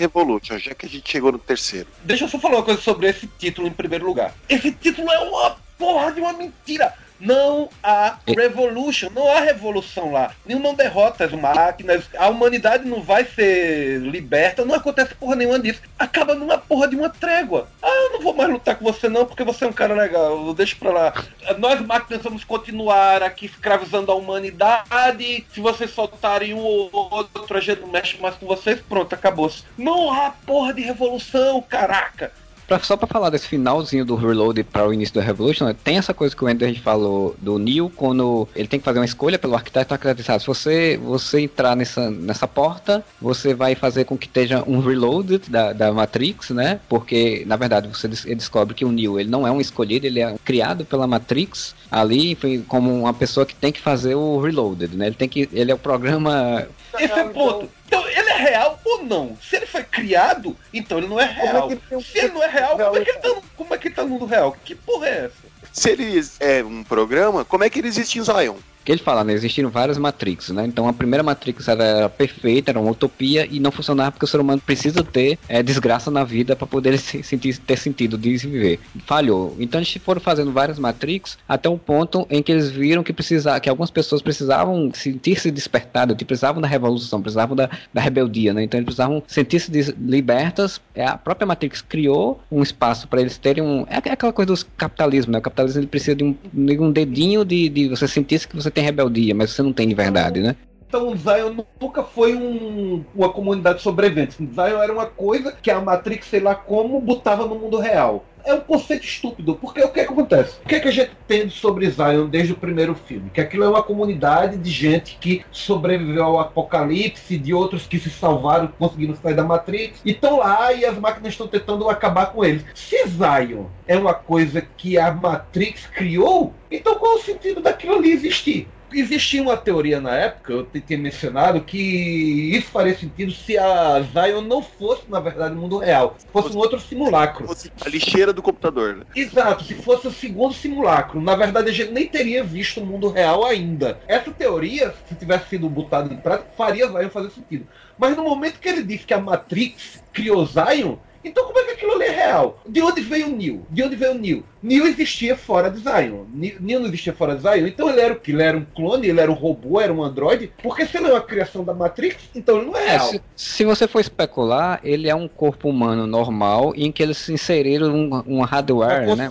[0.00, 1.86] Revolution, já que a gente chegou no terceiro.
[2.02, 4.34] Deixa eu só falar uma coisa sobre esse título em primeiro lugar.
[4.48, 6.94] Esse título é uma porra de uma mentira.
[7.20, 10.32] Não há revolution, não há revolução lá.
[10.46, 15.82] Nenhuma derrota as máquinas, a humanidade não vai ser liberta, não acontece porra nenhuma disso.
[15.98, 17.68] Acaba numa porra de uma trégua.
[17.82, 20.54] Ah, eu não vou mais lutar com você não, porque você é um cara legal,
[20.54, 21.24] deixa pra lá.
[21.58, 25.46] Nós máquinas vamos continuar aqui escravizando a humanidade.
[25.52, 29.64] Se vocês soltarem um ou outro, a gente não mexe mais com vocês, pronto, acabou-se.
[29.76, 32.32] Não há porra de revolução, caraca.
[32.70, 35.98] Pra, só pra falar desse finalzinho do Reload para o início do Revolution, né, tem
[35.98, 39.40] essa coisa que o Ender falou do Neo, quando ele tem que fazer uma escolha
[39.40, 40.38] pelo arquiteto acreditado.
[40.38, 45.38] Se você, você entrar nessa, nessa porta, você vai fazer com que esteja um reload
[45.48, 46.78] da, da Matrix, né?
[46.88, 50.36] Porque, na verdade, você descobre que o Neo ele não é um escolhido, ele é
[50.44, 55.06] criado pela Matrix ali foi como uma pessoa que tem que fazer o reloaded, né?
[55.06, 55.48] Ele tem que.
[55.52, 56.66] Ele é o programa.
[56.98, 57.68] Esse é ponto.
[57.90, 59.36] Então, ele é real ou não?
[59.42, 61.68] Se ele foi criado, então ele não é real.
[61.90, 62.00] É um...
[62.00, 63.94] Se ele não é real, como é, que ele tá no, como é que ele
[63.96, 64.56] tá no mundo real?
[64.64, 65.50] Que porra é essa?
[65.72, 68.58] Se ele é um programa, como é que ele existe em Zion?
[68.84, 69.32] Que ele fala, né?
[69.32, 70.64] Existiram várias Matrix, né?
[70.66, 74.40] Então a primeira Matrix era, perfeita, era uma utopia e não funcionava porque o ser
[74.40, 78.80] humano precisa ter é, desgraça na vida para poder se, sentir, ter sentido de viver.
[79.06, 79.56] Falhou.
[79.58, 83.60] Então eles foram fazendo várias Matrix até um ponto em que eles viram que precisava,
[83.60, 88.62] que algumas pessoas precisavam sentir-se despertadas, que precisavam da revolução, precisavam da, da rebeldia, né?
[88.62, 90.80] Então eles precisavam sentir-se libertas.
[90.94, 93.86] É, a própria Matrix criou um espaço para eles terem um.
[93.88, 95.38] É aquela coisa do capitalismo, né?
[95.38, 98.69] O capitalismo ele precisa de um, de um dedinho de, de você sentir-se que você
[98.70, 100.56] você tem rebeldia, mas você não tem de verdade, né?
[100.88, 104.36] Então Zion nunca foi um, uma comunidade de sobreviventes.
[104.36, 108.24] Zion era uma coisa que a Matrix, sei lá como, botava no mundo real.
[108.44, 110.58] É um conceito estúpido, porque o que, é que acontece?
[110.64, 113.30] O que, é que a gente tem sobre Zion desde o primeiro filme?
[113.30, 118.10] Que aquilo é uma comunidade de gente que sobreviveu ao apocalipse, de outros que se
[118.10, 122.44] salvaram, conseguiram sair da Matrix, e estão lá e as máquinas estão tentando acabar com
[122.44, 122.64] eles.
[122.74, 128.12] Se Zion é uma coisa que a Matrix criou, então qual o sentido daquilo ali
[128.12, 128.68] existir?
[128.92, 134.42] Existia uma teoria na época, eu tinha mencionado, que isso faria sentido se a Zion
[134.42, 136.16] não fosse, na verdade, o mundo real.
[136.32, 137.46] Fosse um outro simulacro.
[137.46, 138.96] Fosse a lixeira do computador.
[138.96, 139.04] Né?
[139.14, 141.20] Exato, se fosse o segundo simulacro.
[141.20, 144.00] Na verdade, a gente nem teria visto o mundo real ainda.
[144.06, 147.66] Essa teoria, se tivesse sido botada em prática, faria Zion fazer sentido.
[147.98, 151.70] Mas no momento que ele disse que a Matrix criou Zion, então como é que
[151.72, 152.58] aquilo ali é real?
[152.66, 153.66] De onde veio o Neo?
[153.70, 154.44] De onde veio o Neo?
[154.62, 156.24] Neo existia fora de Zion.
[156.32, 157.66] Neo não existia fora de Zion.
[157.66, 158.30] Então ele era o que?
[158.30, 160.52] Ele era um clone, ele era um robô, era um androide.
[160.62, 163.06] Porque se ele é uma criação da Matrix, então ele não é, é real.
[163.06, 167.94] Se, se, você for especular, ele é um corpo humano normal em que eles inseriram
[167.94, 169.28] um, um hardware, né?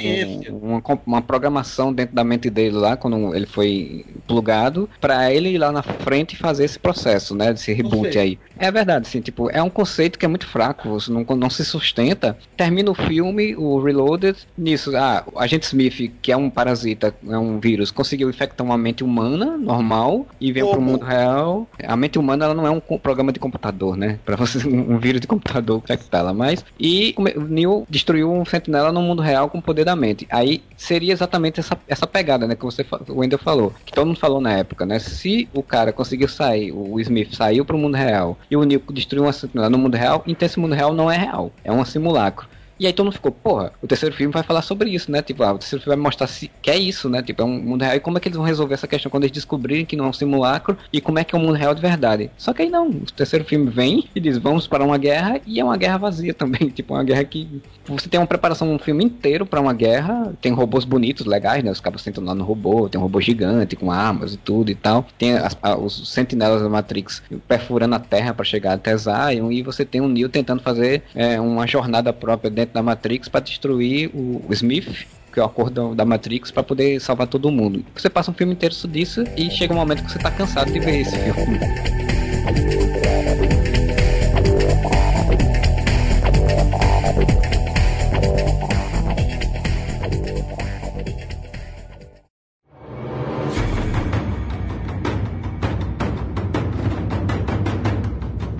[0.51, 5.49] Um, uma, uma, programação dentro da mente dele lá, quando ele foi plugado, para ele
[5.49, 7.51] ir lá na frente e fazer esse processo, né?
[7.51, 8.37] Desse reboot aí.
[8.57, 12.37] É verdade, assim, tipo, é um conceito que é muito fraco, não, não se sustenta.
[12.55, 14.95] Termina o filme, o Reloaded, nisso.
[14.95, 19.03] Ah, a agente Smith, que é um parasita, é um vírus, conseguiu infectar uma mente
[19.03, 21.67] humana, normal, e veio para o mundo real.
[21.83, 24.19] A mente humana ela não é um programa de computador, né?
[24.23, 29.01] Para você um vírus de computador infectá-la, mas e o Neo destruiu um sentinela no
[29.01, 30.27] mundo real com o poder da mente.
[30.29, 34.18] Aí seria exatamente essa, essa pegada, né, que você o Wendell falou, que todo mundo
[34.19, 34.99] falou na época, né?
[34.99, 39.23] Se o cara conseguiu sair, o Smith saiu pro mundo real e o Neo destruiu
[39.23, 42.47] uma sentinela no mundo real, então esse mundo real não é real, é um simulacro.
[42.79, 45.21] E aí todo mundo ficou, porra, o terceiro filme vai falar sobre isso, né?
[45.21, 47.21] Tipo, ah, o terceiro filme vai mostrar se que é isso, né?
[47.21, 47.95] Tipo, é um mundo real.
[47.95, 50.07] E como é que eles vão resolver essa questão quando eles descobrirem que não é
[50.07, 52.31] um simulacro e como é que é um mundo real de verdade?
[52.37, 55.59] Só que aí não, o terceiro filme vem e diz, vamos para uma guerra e
[55.59, 56.69] é uma guerra vazia também.
[56.79, 60.33] Tipo, uma guerra que você tem uma preparação, um filme inteiro para uma guerra.
[60.41, 61.71] Tem robôs bonitos, legais, né?
[61.71, 64.75] Os cabos sentam lá no robô, tem um robô gigante com armas e tudo e
[64.75, 65.05] tal.
[65.17, 69.61] Tem as, a, os sentinelas da Matrix perfurando a Terra para chegar até Zion e
[69.61, 74.09] você tem o Neo tentando fazer é, uma jornada própria dentro da Matrix para destruir
[74.13, 77.85] o, o Smith que é o acordo da Matrix para poder salvar todo mundo.
[77.95, 80.79] Você passa um filme inteiro disso e chega um momento que você tá cansado de
[80.79, 81.59] ver esse filme.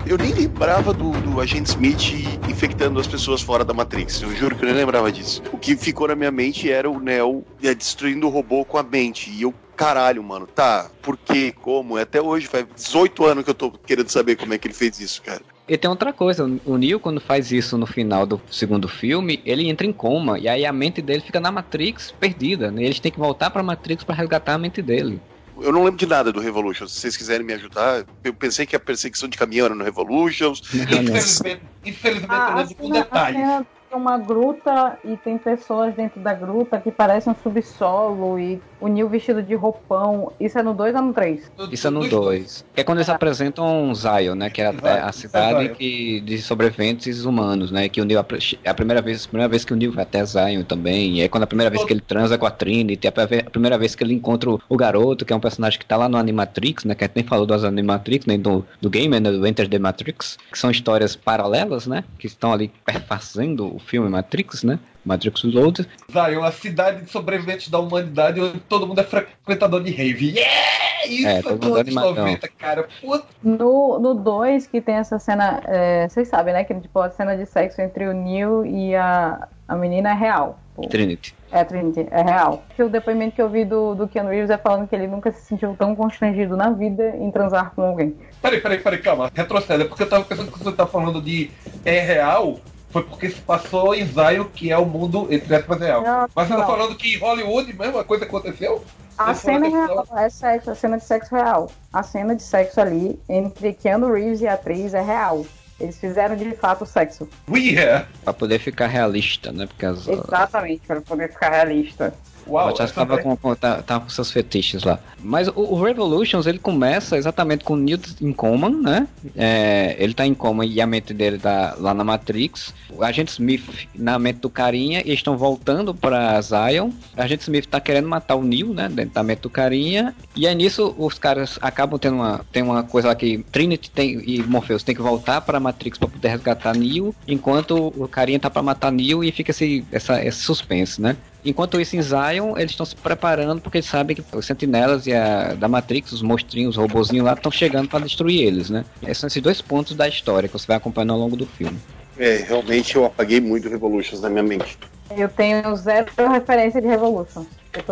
[0.06, 2.12] Eu nem lembrava do, do agente Smith
[2.48, 4.20] infectando as pessoas fora da Matrix.
[4.20, 5.42] Eu juro que eu nem lembrava disso.
[5.52, 8.82] O que ficou na minha mente era o Neo é, destruindo o robô com a
[8.82, 9.30] mente.
[9.30, 11.96] E eu, caralho, mano, tá, por quê, como?
[11.96, 14.98] Até hoje, faz 18 anos que eu tô querendo saber como é que ele fez
[15.00, 15.40] isso, cara.
[15.68, 19.68] E tem outra coisa, o Neo quando faz isso no final do segundo filme, ele
[19.68, 22.82] entra em coma e aí a mente dele fica na Matrix perdida, né?
[22.82, 25.20] Eles têm que voltar pra Matrix para resgatar a mente dele.
[25.60, 26.86] Eu não lembro de nada do Revolution.
[26.88, 30.52] Se vocês quiserem me ajudar, eu pensei que a perseguição de caminhão era no Revolution.
[30.72, 33.40] Infelizmente, infelizmente eu A, a lembro com detalhes.
[33.40, 38.60] cena tem uma gruta e tem pessoas dentro da gruta que parecem um subsolo e
[38.80, 40.32] o Neo vestido de roupão.
[40.40, 41.52] Isso é no 2 ou no 3?
[41.70, 42.64] Isso é no 2.
[42.74, 44.50] Que é quando eles apresentam Zion, né?
[44.50, 45.74] Que é a, cidade Zion.
[45.74, 47.88] que, de sobreviventes humanos, né?
[47.88, 48.24] Que o Neo
[48.64, 51.18] é a primeira vez, a primeira vez que o Neo vai até Zion também.
[51.18, 53.78] E é quando a primeira vez que ele transa com a Trinity, é a primeira-
[53.78, 56.16] vez que ele encontra o, o garoto, que é um personagem que tá lá no
[56.16, 56.94] Animatrix, né?
[56.94, 59.30] Que a gente nem falou das Animatrix, nem do, do game, né?
[59.30, 62.04] Do Enter the Matrix, que são histórias paralelas, né?
[62.18, 64.78] Que estão ali perfazendo o filme Matrix, né?
[65.04, 65.88] Matrix Reloaded.
[66.10, 70.30] Zion, a cidade de sobreviventes da humanidade onde todo mundo é frequentador de rave.
[70.30, 70.80] Yeah!
[71.06, 72.24] Isso É, é, todo mundo anos animadão.
[72.24, 72.88] 90, cara.
[73.00, 73.24] Puta.
[73.42, 76.64] No, no 2, que tem essa cena, é, vocês sabem, né?
[76.64, 80.58] Que tipo, a cena de sexo entre o Neo e a, a menina é real.
[80.74, 81.34] Pô, Trinity.
[81.50, 82.64] É, Trinity, é real.
[82.78, 85.40] O depoimento que eu vi do, do Keanu Reeves é falando que ele nunca se
[85.42, 88.14] sentiu tão constrangido na vida em transar com alguém.
[88.40, 89.30] Peraí, peraí, peraí, calma.
[89.34, 91.50] Retroceda, porque eu tava pensando que você tá falando de
[91.84, 92.60] é real.
[92.90, 96.02] Foi porque se passou em Zion, que é o mundo, entre aspas, real.
[96.02, 96.66] Não, Mas você tá não.
[96.66, 98.84] falando que em Hollywood mesmo a coisa aconteceu?
[99.16, 101.70] A cena é real, é sexo, a cena de sexo real.
[101.92, 105.44] A cena de sexo ali entre Keanu Reeves e a atriz é real.
[105.78, 107.28] Eles fizeram de fato sexo.
[107.48, 108.06] We yeah.
[108.24, 109.66] Pra poder ficar realista, né?
[109.66, 112.12] Porque as, Exatamente, para poder ficar realista.
[112.50, 114.98] Uau, Ela já estava com, com, tá, tava com seus fetiches lá.
[115.22, 119.06] Mas o, o Revolutions, ele começa exatamente com o Neo em coma, né?
[119.36, 122.74] É, ele tá em coma e a mente dele tá lá na Matrix.
[122.90, 126.90] O agente Smith na mente do carinha e estão voltando pra Zion.
[127.16, 128.88] O agente Smith tá querendo matar o Neo, né?
[128.88, 130.14] Dentro da mente do carinha.
[130.34, 134.20] E aí nisso os caras acabam tendo uma, tem uma coisa lá que Trinity tem,
[134.26, 137.14] e Morpheus tem que voltar pra Matrix pra poder resgatar Neo.
[137.28, 141.16] Enquanto o carinha tá pra matar Neo e fica esse, essa, esse suspense, né?
[141.44, 145.14] Enquanto isso, em Zion, eles estão se preparando porque eles sabem que os sentinelas e
[145.14, 148.84] a da Matrix, os monstrinhos, os robozinhos lá, estão chegando para destruir eles, né?
[149.02, 151.78] Esses são esses dois pontos da história que você vai acompanhando ao longo do filme.
[152.18, 154.78] É, realmente eu apaguei muito Revolutions na minha mente.
[155.16, 157.44] Eu tenho zero referência de Revolution.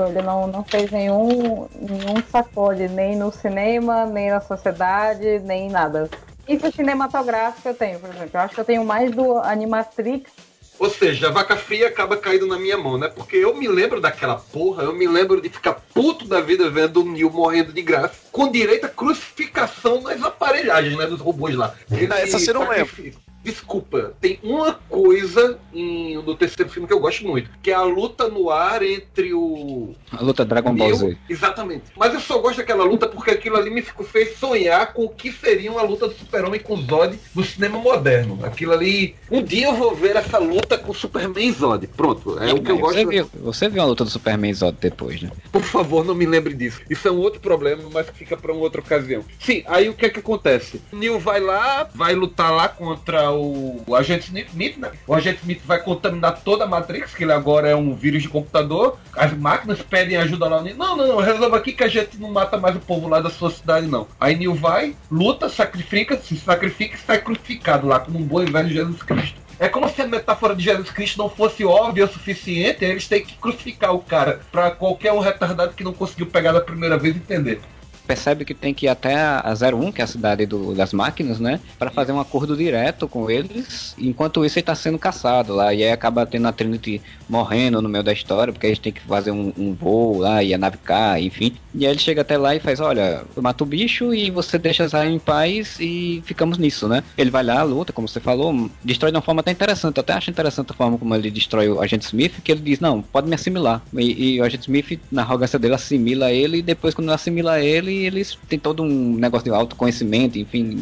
[0.09, 6.11] Ele não, não fez nenhum, nenhum sacode, nem no cinema, nem na sociedade, nem nada.
[6.49, 8.31] Isso cinematográfico eu tenho, por exemplo.
[8.33, 10.31] Eu acho que eu tenho mais do Animatrix.
[10.79, 13.09] Ou seja, a vaca fria acaba caindo na minha mão, né?
[13.09, 17.03] Porque eu me lembro daquela porra, eu me lembro de ficar puto da vida vendo
[17.03, 21.07] o Neil morrendo de graça, com direito à crucificação nas aparelhagens, né?
[21.07, 21.75] Dos robôs lá.
[21.91, 23.19] Ele Ah, essa você não sacrifica.
[23.43, 27.83] Desculpa, tem uma coisa em- no terceiro filme que eu gosto muito, que é a
[27.83, 31.17] luta no ar entre o A luta Dragon Ball Z.
[31.29, 31.85] Exatamente.
[31.97, 35.31] Mas eu só gosto daquela luta porque aquilo ali me fez sonhar com o que
[35.31, 38.41] seria uma luta do Super-Homem com Zod no cinema moderno.
[38.43, 39.15] Aquilo ali.
[39.31, 41.87] Um dia eu vou ver essa luta com Superman e Zod.
[41.89, 42.37] Pronto.
[42.43, 43.09] É o que eu você, gosto.
[43.09, 45.31] viu, você viu a luta do Superman Zod depois, né?
[45.53, 46.81] Por favor, não me lembre disso.
[46.91, 49.25] Isso é um outro problema, mas fica pra uma outra ocasião.
[49.39, 50.81] Sim, aí o que é que acontece?
[50.93, 54.88] O Neil vai lá, vai lutar lá contra o, o agente Smith, né?
[55.07, 58.29] O agente Smith vai contaminar toda a Matrix, que ele agora é um vírus de
[58.29, 58.99] computador.
[59.15, 60.63] As máquinas pedem ajuda lá.
[60.63, 63.31] Não, não, não, resolva aqui que a gente não mata mais o povo lá da
[63.31, 64.07] sua cidade, não.
[64.21, 69.03] Aí Neil vai, luta, sacrifica, se sacrifica e sacrificado lá, como um bom velho Jesus
[69.03, 69.39] Cristo.
[69.61, 73.25] É como se a metáfora de Jesus Cristo não fosse óbvia o suficiente, eles têm
[73.25, 77.17] que crucificar o cara pra qualquer um retardado que não conseguiu pegar da primeira vez
[77.17, 77.61] entender
[78.09, 81.39] percebe que tem que ir até a 01, que é a cidade do, das máquinas,
[81.39, 81.61] né?
[81.79, 83.95] Para fazer um acordo direto com eles.
[83.99, 85.75] Enquanto isso, ele tá sendo caçado lá.
[85.75, 88.93] E aí acaba tendo a Trinity morrendo no meio da história, porque a gente tem
[88.93, 90.79] que fazer um, um voo lá e a nave
[91.21, 91.53] enfim.
[91.75, 94.59] E aí ele chega até lá e faz: Olha, eu mato o bicho e você
[94.59, 97.03] deixa Zion em paz e ficamos nisso, né?
[97.17, 99.99] Ele vai lá, luta, como você falou, destrói de uma forma até interessante.
[99.99, 102.81] Eu até acho interessante a forma como ele destrói o Agente Smith, que ele diz:
[102.81, 103.83] Não, pode me assimilar.
[103.95, 107.98] E, e o Agente Smith, na arrogância dele, assimila ele e depois, quando assimila ele,
[108.05, 110.81] eles têm todo um negócio de autoconhecimento, enfim,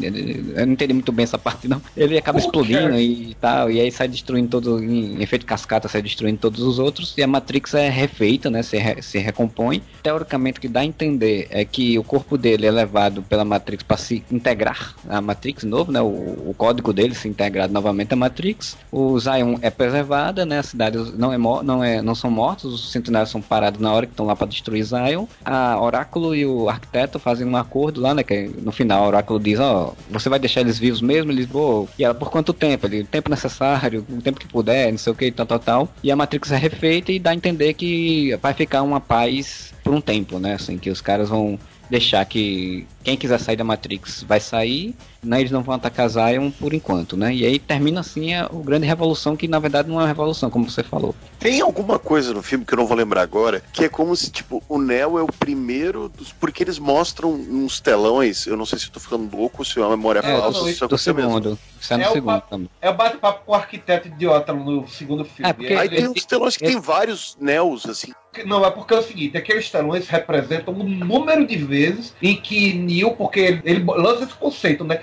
[0.55, 1.81] eu não entendi muito bem essa parte não.
[1.95, 6.39] Ele acaba explodindo e tal, e aí sai destruindo todo, em efeito cascata, sai destruindo
[6.39, 9.81] todos os outros, e a Matrix é refeita, né, se, re, se recompõe.
[10.03, 13.83] Teoricamente, o que dá a entender é que o corpo dele é levado pela Matrix
[13.83, 18.15] para se integrar à Matrix novo, né, o, o código dele se integrado novamente à
[18.15, 18.77] Matrix.
[18.91, 22.91] O Zion é preservada, né, a cidade não, é, não, é, não são mortos, os
[22.91, 25.25] sentinelas são parados na hora que estão lá para destruir Zion.
[25.45, 28.23] A Oráculo e o Arquiteto fazem um acordo lá, né?
[28.23, 31.31] Que no final o Oráculo diz, ó, oh, você vai deixar eles vivos mesmo?
[31.31, 31.87] Eles vão.
[31.97, 32.87] E ela, por quanto tempo?
[32.87, 35.89] Ele, o tempo necessário, o tempo que puder, não sei o que, tal, tal, tal.
[36.03, 39.93] E a Matrix é refeita e dá a entender que vai ficar uma paz por
[39.93, 40.55] um tempo, né?
[40.55, 41.57] Assim, que os caras vão
[41.89, 44.93] deixar que quem quiser sair da Matrix vai sair,
[45.23, 47.33] né, eles não vão atacar Zion por enquanto, né?
[47.33, 50.49] E aí termina assim a, a grande revolução, que na verdade não é uma revolução,
[50.49, 51.15] como você falou.
[51.39, 54.31] Tem alguma coisa no filme que eu não vou lembrar agora, que é como se,
[54.31, 56.31] tipo, o Neo é o primeiro dos.
[56.31, 59.81] Porque eles mostram uns telões, eu não sei se eu tô ficando louco, se é
[59.81, 61.57] uma memória é, falsa, se é do segundo.
[61.79, 62.69] Isso é no é segundo o também.
[62.81, 65.49] É o bate-papo com o arquiteto idiota no segundo filme.
[65.49, 68.11] É porque, aí tem uns telões que tem vários Neos, assim.
[68.45, 72.73] Não, é porque é o seguinte, aqueles telões representam o número de vezes em que
[72.73, 75.01] Neo, porque ele, ele lança esse conceito, né?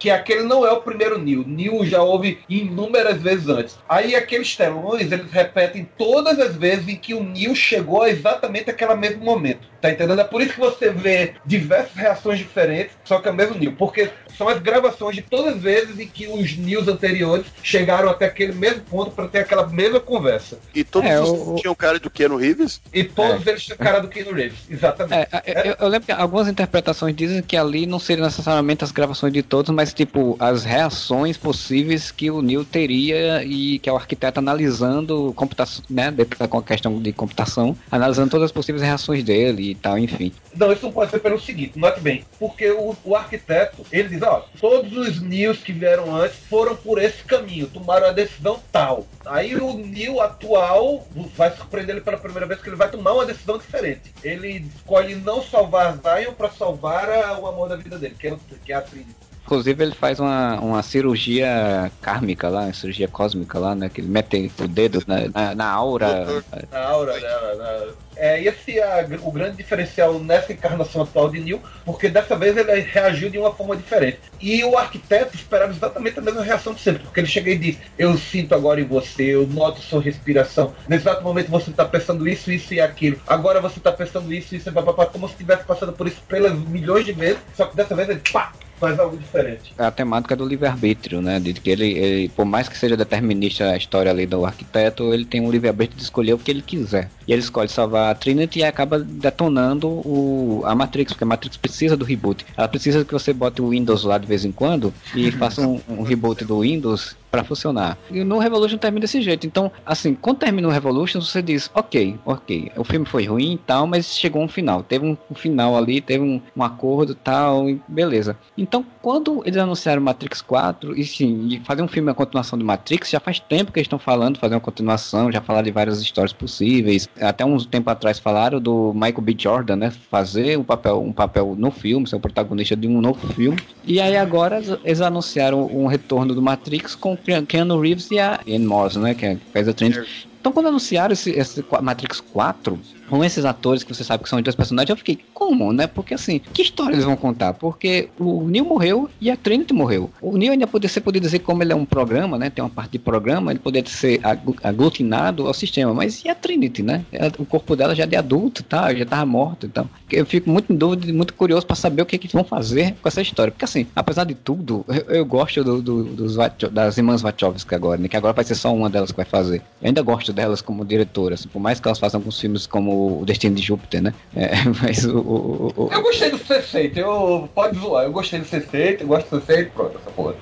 [0.00, 1.44] Que aquele não é o primeiro Neo.
[1.46, 3.78] Neo já houve inúmeras vezes antes.
[3.88, 8.70] Aí aqueles telões, eles repetem todas as vezes em que o Neo chegou a exatamente
[8.70, 9.68] aquele mesmo momento.
[9.80, 10.20] Tá entendendo?
[10.20, 13.72] É por isso que você vê diversas reações diferentes, só que é o mesmo Neo.
[13.72, 18.24] Porque são as gravações de todas as vezes em que os News anteriores chegaram até
[18.24, 20.58] aquele mesmo ponto para ter aquela mesma conversa.
[20.74, 21.56] E todos é, o...
[21.56, 22.80] tinham cara do Keanu Reeves?
[22.92, 23.50] E todos é.
[23.50, 25.28] eles tinham cara do Keanu Reeves, exatamente.
[25.32, 28.92] É, é, eu, eu, lembro que algumas interpretações dizem que ali não seriam necessariamente as
[28.92, 33.92] gravações de todos, mas tipo as reações possíveis que o Neil teria e que é
[33.92, 36.14] o arquiteto analisando computação, né,
[36.48, 40.32] com a questão de computação, analisando todas as possíveis reações dele e tal, enfim.
[40.54, 44.22] Não, isso não pode ser pelo seguinte, note bem, porque o, o arquiteto, ele diz,
[44.22, 49.06] ó, todos os News que vieram antes foram por esse caminho, tomaram a decisão tal.
[49.24, 53.26] Aí o Neil atual vai surpreender ele pela primeira vez que ele vai tomar uma
[53.26, 54.12] decisão diferente.
[54.22, 57.08] Ele escolhe não salvar Zion para salvar
[57.40, 59.29] o amor da vida dele, que é, que é a Trinity.
[59.44, 63.88] Inclusive ele faz uma, uma cirurgia kármica lá, uma cirurgia cósmica lá, né?
[63.88, 66.42] Que ele mete o dedo na, na, na aura.
[66.70, 67.92] Na aura dela, né?
[68.16, 72.80] É, esse é o grande diferencial nessa encarnação atual de Neil, porque dessa vez ele
[72.82, 74.18] reagiu de uma forma diferente.
[74.38, 77.78] E o arquiteto esperava exatamente a mesma reação de sempre, porque ele chega e diz:
[77.98, 80.74] Eu sinto agora em você, eu noto sua respiração.
[80.86, 83.18] Nesse exato momento você está pensando isso, isso e aquilo.
[83.26, 86.52] Agora você está pensando isso, isso e papapá, como se estivesse passando por isso pelas
[86.52, 89.74] milhões de vezes, só que dessa vez ele pá, faz algo diferente.
[89.78, 91.38] É a temática do livre-arbítrio, né?
[91.38, 95.26] De que ele, ele, por mais que seja determinista a história ali do arquiteto, ele
[95.26, 97.10] tem um livre-arbítrio de escolher o que ele quiser.
[97.30, 101.56] E ele escolhe salvar a Trinity e acaba detonando o, a Matrix, porque a Matrix
[101.56, 102.44] precisa do reboot.
[102.56, 105.80] Ela precisa que você bote o Windows lá de vez em quando e faça um,
[105.88, 107.96] um reboot do Windows para funcionar.
[108.10, 109.46] E no Revolution termina desse jeito.
[109.46, 113.58] Então, assim, quando termina o Revolution, você diz, ok, ok, o filme foi ruim e
[113.58, 114.82] tal, mas chegou um final.
[114.82, 118.36] Teve um, um final ali, teve um, um acordo e tal, e beleza.
[118.58, 123.10] Então, quando eles anunciaram Matrix 4, e sim, fazer um filme a continuação de Matrix,
[123.10, 126.32] já faz tempo que eles estão falando, fazer uma continuação, já falaram de várias histórias
[126.32, 127.08] possíveis.
[127.20, 129.36] Até uns tempo atrás falaram do Michael B.
[129.38, 129.92] Jordan, né?
[130.10, 133.58] Fazer um papel, um papel no filme, ser o protagonista de um novo filme.
[133.84, 138.60] E aí agora eles anunciaram um retorno do Matrix com Keanu Reeves e a Ian
[138.60, 139.14] Moss, né?
[139.14, 140.28] Que faz a Trinity.
[140.40, 142.78] Então, quando anunciaram esse, esse Matrix 4,
[143.10, 145.88] com esses atores que você sabe que são dois personagens, eu fiquei, como, né?
[145.88, 147.54] Porque assim, que história eles vão contar?
[147.54, 150.10] Porque o Neil morreu e a Trinity morreu.
[150.22, 152.48] O Neil ainda poderia ser poderia dizer como ele é um programa, né?
[152.48, 154.20] Tem uma parte de programa, ele poderia ser
[154.62, 157.04] aglutinado ao sistema, mas e a Trinity, né?
[157.38, 158.94] O corpo dela já é de adulto, tá?
[158.94, 159.90] Já tava morto então.
[160.10, 162.94] Eu fico muito em dúvida, muito curioso para saber o que, é que vão fazer
[163.02, 163.50] com essa história.
[163.50, 166.36] Porque assim, apesar de tudo, eu, eu gosto do, do, dos,
[166.70, 168.08] das irmãs Wachowski agora, né?
[168.08, 169.58] Que agora vai ser só uma delas que vai fazer.
[169.82, 173.24] Eu ainda gosto delas como diretoras, por mais que elas façam alguns filmes como o
[173.24, 174.14] Destino de Júpiter, né?
[174.36, 174.50] É,
[174.82, 179.00] mas o, o, o, Eu gostei do C6, eu pode zoar, eu gostei do C6,
[179.00, 180.34] eu gosto do C6, pronto, essa porra.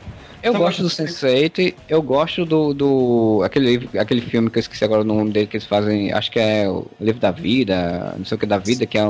[0.42, 5.02] Eu gosto do Sense8, eu gosto do, do aquele, aquele filme que eu esqueci agora
[5.02, 8.36] o nome dele que eles fazem, acho que é o Livro da Vida, não sei
[8.36, 9.02] o que da vida, que é,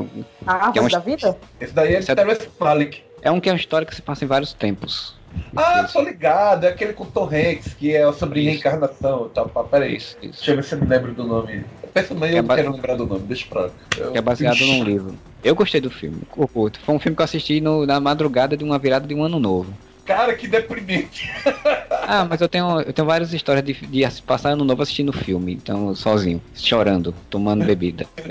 [0.47, 1.37] A que é uma, da Vida?
[1.61, 3.03] Esse daí é é- Terrence Malick.
[3.21, 5.18] é um que é uma história que se passa em vários tempos.
[5.57, 8.51] Ah, tô ligado, é aquele com Tom Hanks, que é sobre Isso.
[8.51, 9.49] reencarnação e tal.
[9.49, 10.33] Pá, Peraí, Isso, isso.
[10.37, 11.65] deixa eu ver se eu me lembro do nome.
[11.93, 13.71] Pensa também, Que é eu não quero lembrar do nome, deixa pra lá.
[13.97, 14.67] Eu- Que é baseado Ixi.
[14.79, 15.15] num livro.
[15.43, 16.79] Eu gostei do filme, eu curto.
[16.81, 19.39] Foi um filme que eu assisti no- na madrugada de uma virada de um ano
[19.39, 19.73] novo.
[20.05, 21.31] Cara, que deprimente.
[22.11, 25.53] Ah, mas eu tenho, eu tenho várias histórias de, de passar ano novo assistindo filme,
[25.53, 28.07] então sozinho, chorando, tomando bebida.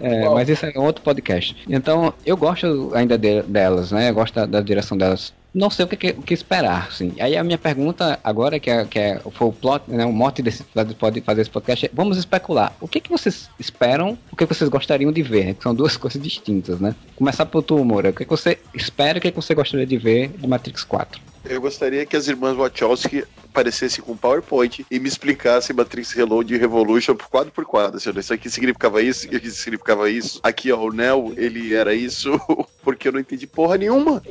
[0.00, 1.56] É, é, mas isso é um outro podcast.
[1.66, 4.10] Então, eu gosto ainda de- delas, né?
[4.10, 5.32] Eu gosto da, da direção delas.
[5.58, 7.12] Não sei o que, que- que esperar, sim.
[7.18, 10.40] Aí a minha pergunta agora, que é, que é foi o plot, né, o mote
[10.40, 10.64] desse
[10.96, 12.72] pode fazer esse podcast, é, vamos especular.
[12.80, 15.54] O que, que vocês esperam, o que vocês gostariam de ver?
[15.54, 16.94] Que são duas coisas distintas, né?
[17.16, 18.10] Começar por tu, Moura.
[18.10, 21.20] O que, que você espera o que, que você gostaria de ver de Matrix 4?
[21.44, 26.58] Eu gostaria que as irmãs Wachowski aparecessem com PowerPoint e me explicassem Matrix Reload e
[26.58, 27.96] Revolution por quadro por quadro.
[27.96, 30.38] Assim, isso aqui significava isso, isso significava isso.
[30.40, 32.40] Aqui, ó, o Neo, ele era isso,
[32.84, 34.22] porque eu não entendi porra nenhuma.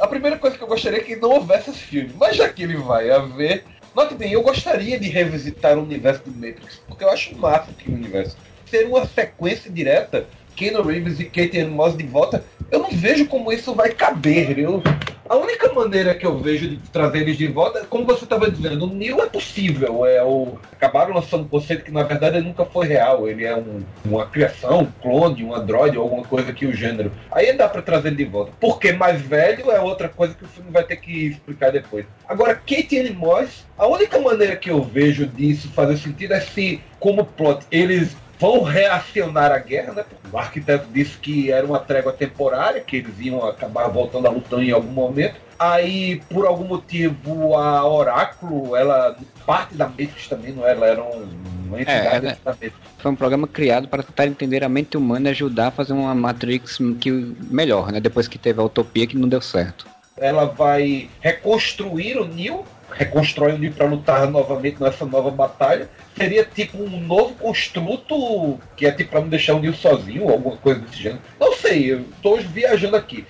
[0.00, 2.62] A primeira coisa que eu gostaria é que não houvesse esse filme, mas já que
[2.62, 3.64] ele vai haver.
[3.94, 7.96] Note bem, eu gostaria de revisitar o universo do Matrix, porque eu acho massa aquele
[7.96, 8.36] universo.
[8.64, 10.26] Ser uma sequência direta,
[10.56, 14.58] Keanu Reeves e Kate Moss de volta, eu não vejo como isso vai caber.
[14.58, 14.82] Eu,
[15.30, 18.84] a única maneira que eu vejo de trazer eles de volta, como você estava dizendo,
[18.84, 20.04] o Neo é possível.
[20.04, 23.28] É o, acabaram lançando um conceito que na verdade nunca foi real.
[23.28, 27.12] Ele é um, uma criação, um clone, um androide alguma coisa que o gênero.
[27.30, 28.50] Aí dá pra trazer ele de volta.
[28.58, 32.04] Porque mais velho é outra coisa que o filme vai ter que explicar depois.
[32.28, 37.24] Agora, Kate Moss, a única maneira que eu vejo disso fazer sentido é se, como
[37.24, 40.04] plot, eles vão reacionar a guerra, né?
[40.32, 44.60] O arquiteto disse que era uma trégua temporária, que eles iam acabar voltando a lutar
[44.60, 45.34] em algum momento.
[45.58, 49.14] Aí, por algum motivo, a Oráculo, ela
[49.46, 50.72] parte da Matrix também, não era?
[50.78, 51.28] Ela era um-
[51.66, 52.76] uma entidade ela- da Matrix.
[52.98, 56.14] Foi um programa criado para tentar entender a mente humana e ajudar a fazer uma
[56.14, 57.10] Matrix que
[57.50, 58.00] melhor, né?
[58.00, 59.86] Depois que teve a utopia que não deu certo.
[60.22, 62.62] ela vai reconstruir o Neo,
[62.92, 65.88] reconstrói o Neo para lutar novamente nessa nova batalha.
[66.16, 70.30] Seria tipo um novo construto que é tipo para não deixar o Neo sozinho, ou
[70.30, 71.22] alguma coisa desse gênero.
[71.38, 73.26] Não sei, eu tô viajando aqui.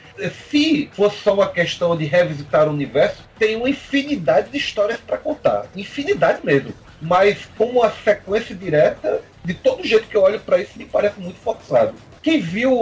[0.50, 5.16] Se fosse só uma questão de revisitar o universo, tem uma infinidade de histórias para
[5.16, 6.72] contar, infinidade mesmo.
[7.00, 11.18] Mas como uma sequência direta, de todo jeito que eu olho para isso, me parece
[11.18, 11.94] muito forçado.
[12.22, 12.72] Quem viu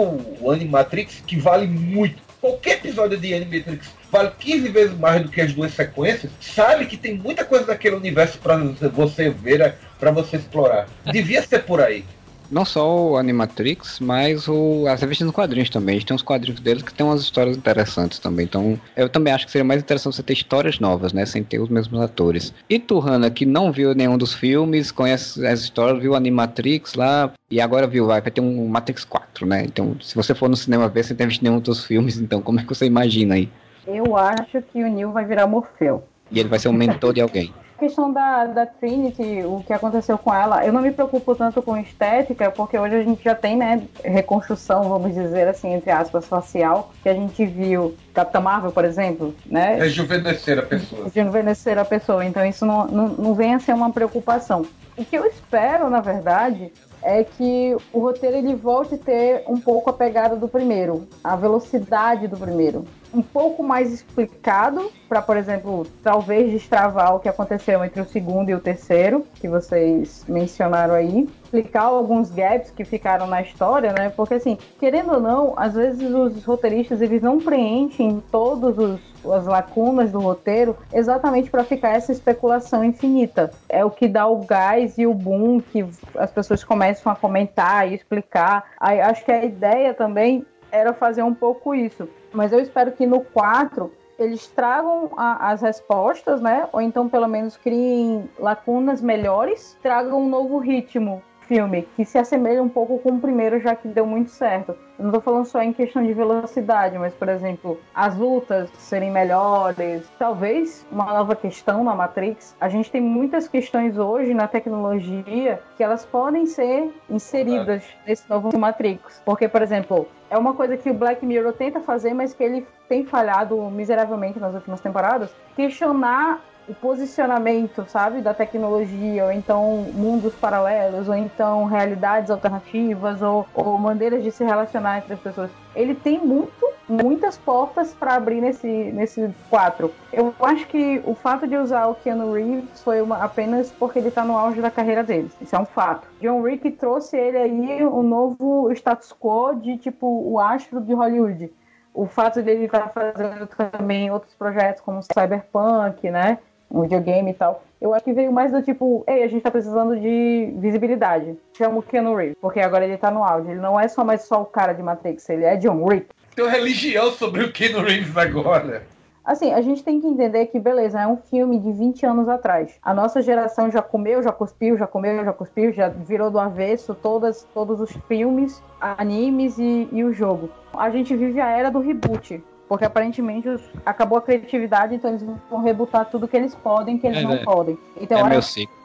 [0.41, 5.41] o Animatrix, que vale muito, qualquer episódio de Animatrix vale 15 vezes mais do que
[5.41, 8.57] as duas sequências, sabe que tem muita coisa daquele universo para
[8.89, 10.87] você ver, para você explorar.
[11.11, 12.03] Devia ser por aí.
[12.51, 15.95] Não só o Animatrix, mas o, as revistas nos quadrinhos também.
[15.95, 18.45] Eles têm uns quadrinhos deles que tem umas histórias interessantes também.
[18.45, 21.25] Então, eu também acho que seria mais interessante você ter histórias novas, né?
[21.25, 22.53] Sem ter os mesmos atores.
[22.69, 27.31] E tu, Hanna, que não viu nenhum dos filmes, conhece as histórias, viu Animatrix lá,
[27.51, 29.63] e agora viu, vai, vai ter um Matrix 4, né?
[29.65, 32.59] Então, se você for no cinema ver, você tem visto nenhum dos filmes, então como
[32.59, 33.49] é que você imagina aí?
[33.87, 36.03] Eu acho que o Neil vai virar Morfeu.
[36.31, 37.51] E ele vai ser um mentor de alguém.
[37.79, 41.61] A questão da, da Trinity, o que aconteceu com ela, eu não me preocupo tanto
[41.61, 46.25] com estética, porque hoje a gente já tem, né, reconstrução, vamos dizer assim, entre aspas,
[46.25, 49.75] facial, que a gente viu Capitã Marvel, por exemplo, né?
[49.75, 51.05] Rejuvenescer a pessoa.
[51.05, 52.25] rejuvenescer a pessoa.
[52.25, 54.65] Então isso não, não, não vem a ser uma preocupação.
[54.97, 59.57] O que eu espero, na verdade, é que o roteiro ele volte a ter um
[59.57, 62.85] pouco a pegada do primeiro, a velocidade do primeiro.
[63.13, 68.49] Um pouco mais explicado, para, por exemplo, talvez destravar o que aconteceu entre o segundo
[68.49, 71.27] e o terceiro, que vocês mencionaram aí.
[71.43, 74.09] Explicar alguns gaps que ficaram na história, né?
[74.09, 79.45] Porque, assim, querendo ou não, às vezes os roteiristas eles não preenchem todos os as
[79.45, 83.51] lacunas do roteiro exatamente para ficar essa especulação infinita.
[83.67, 85.85] É o que dá o gás e o boom que
[86.17, 88.71] as pessoas começam a comentar e explicar.
[88.79, 92.07] Aí, acho que a ideia também era fazer um pouco isso.
[92.31, 96.67] Mas eu espero que no 4 eles tragam a, as respostas, né?
[96.73, 102.61] Ou então pelo menos criem lacunas melhores, tragam um novo ritmo filme que se assemelha
[102.61, 104.77] um pouco com o primeiro, já que deu muito certo.
[104.99, 109.09] Eu não tô falando só em questão de velocidade, mas, por exemplo, as lutas serem
[109.09, 112.55] melhores, talvez uma nova questão na Matrix.
[112.61, 118.55] A gente tem muitas questões hoje na tecnologia que elas podem ser inseridas nesse novo
[118.57, 119.21] Matrix.
[119.25, 122.67] Porque, por exemplo, é uma coisa que o Black Mirror tenta fazer, mas que ele
[122.87, 130.33] tem falhado miseravelmente nas últimas temporadas, questionar o posicionamento, sabe, da tecnologia, ou então mundos
[130.35, 135.49] paralelos, ou então realidades alternativas, ou, ou maneiras de se relacionar entre as pessoas.
[135.75, 139.93] Ele tem muito muitas portas para abrir nesse, nesse 4.
[140.11, 144.09] Eu acho que o fato de usar o Keanu Reeves foi uma, apenas porque ele
[144.09, 145.31] tá no auge da carreira dele.
[145.39, 146.07] Isso é um fato.
[146.19, 151.51] John Wick trouxe ele aí um novo status quo de tipo o astro de Hollywood.
[151.93, 156.39] O fato dele estar tá fazendo também outros projetos como Cyberpunk, né?
[156.71, 157.63] Um videogame e tal.
[157.81, 161.37] Eu acho que veio mais do tipo, ei, a gente tá precisando de visibilidade.
[161.57, 163.51] Chama o Keanu Reeves, porque agora ele tá no auge.
[163.51, 166.07] Ele não é só mais só o cara de Matrix, ele é John Wick.
[166.35, 168.83] Tem uma religião sobre o Keanu Reeves agora.
[169.29, 172.79] Assim, a gente tem que entender que, beleza, é um filme de 20 anos atrás.
[172.81, 176.95] A nossa geração já comeu, já cuspiu, já comeu, já cuspiu, já virou do avesso
[176.95, 180.49] todas, todos os filmes, animes e, e o jogo.
[180.73, 182.41] A gente vive a era do reboot.
[182.69, 187.07] Porque aparentemente os, acabou a criatividade, então eles vão rebutar tudo que eles podem, que
[187.07, 187.77] eles é, não é, podem.
[187.99, 188.75] Então, é meu ciclo.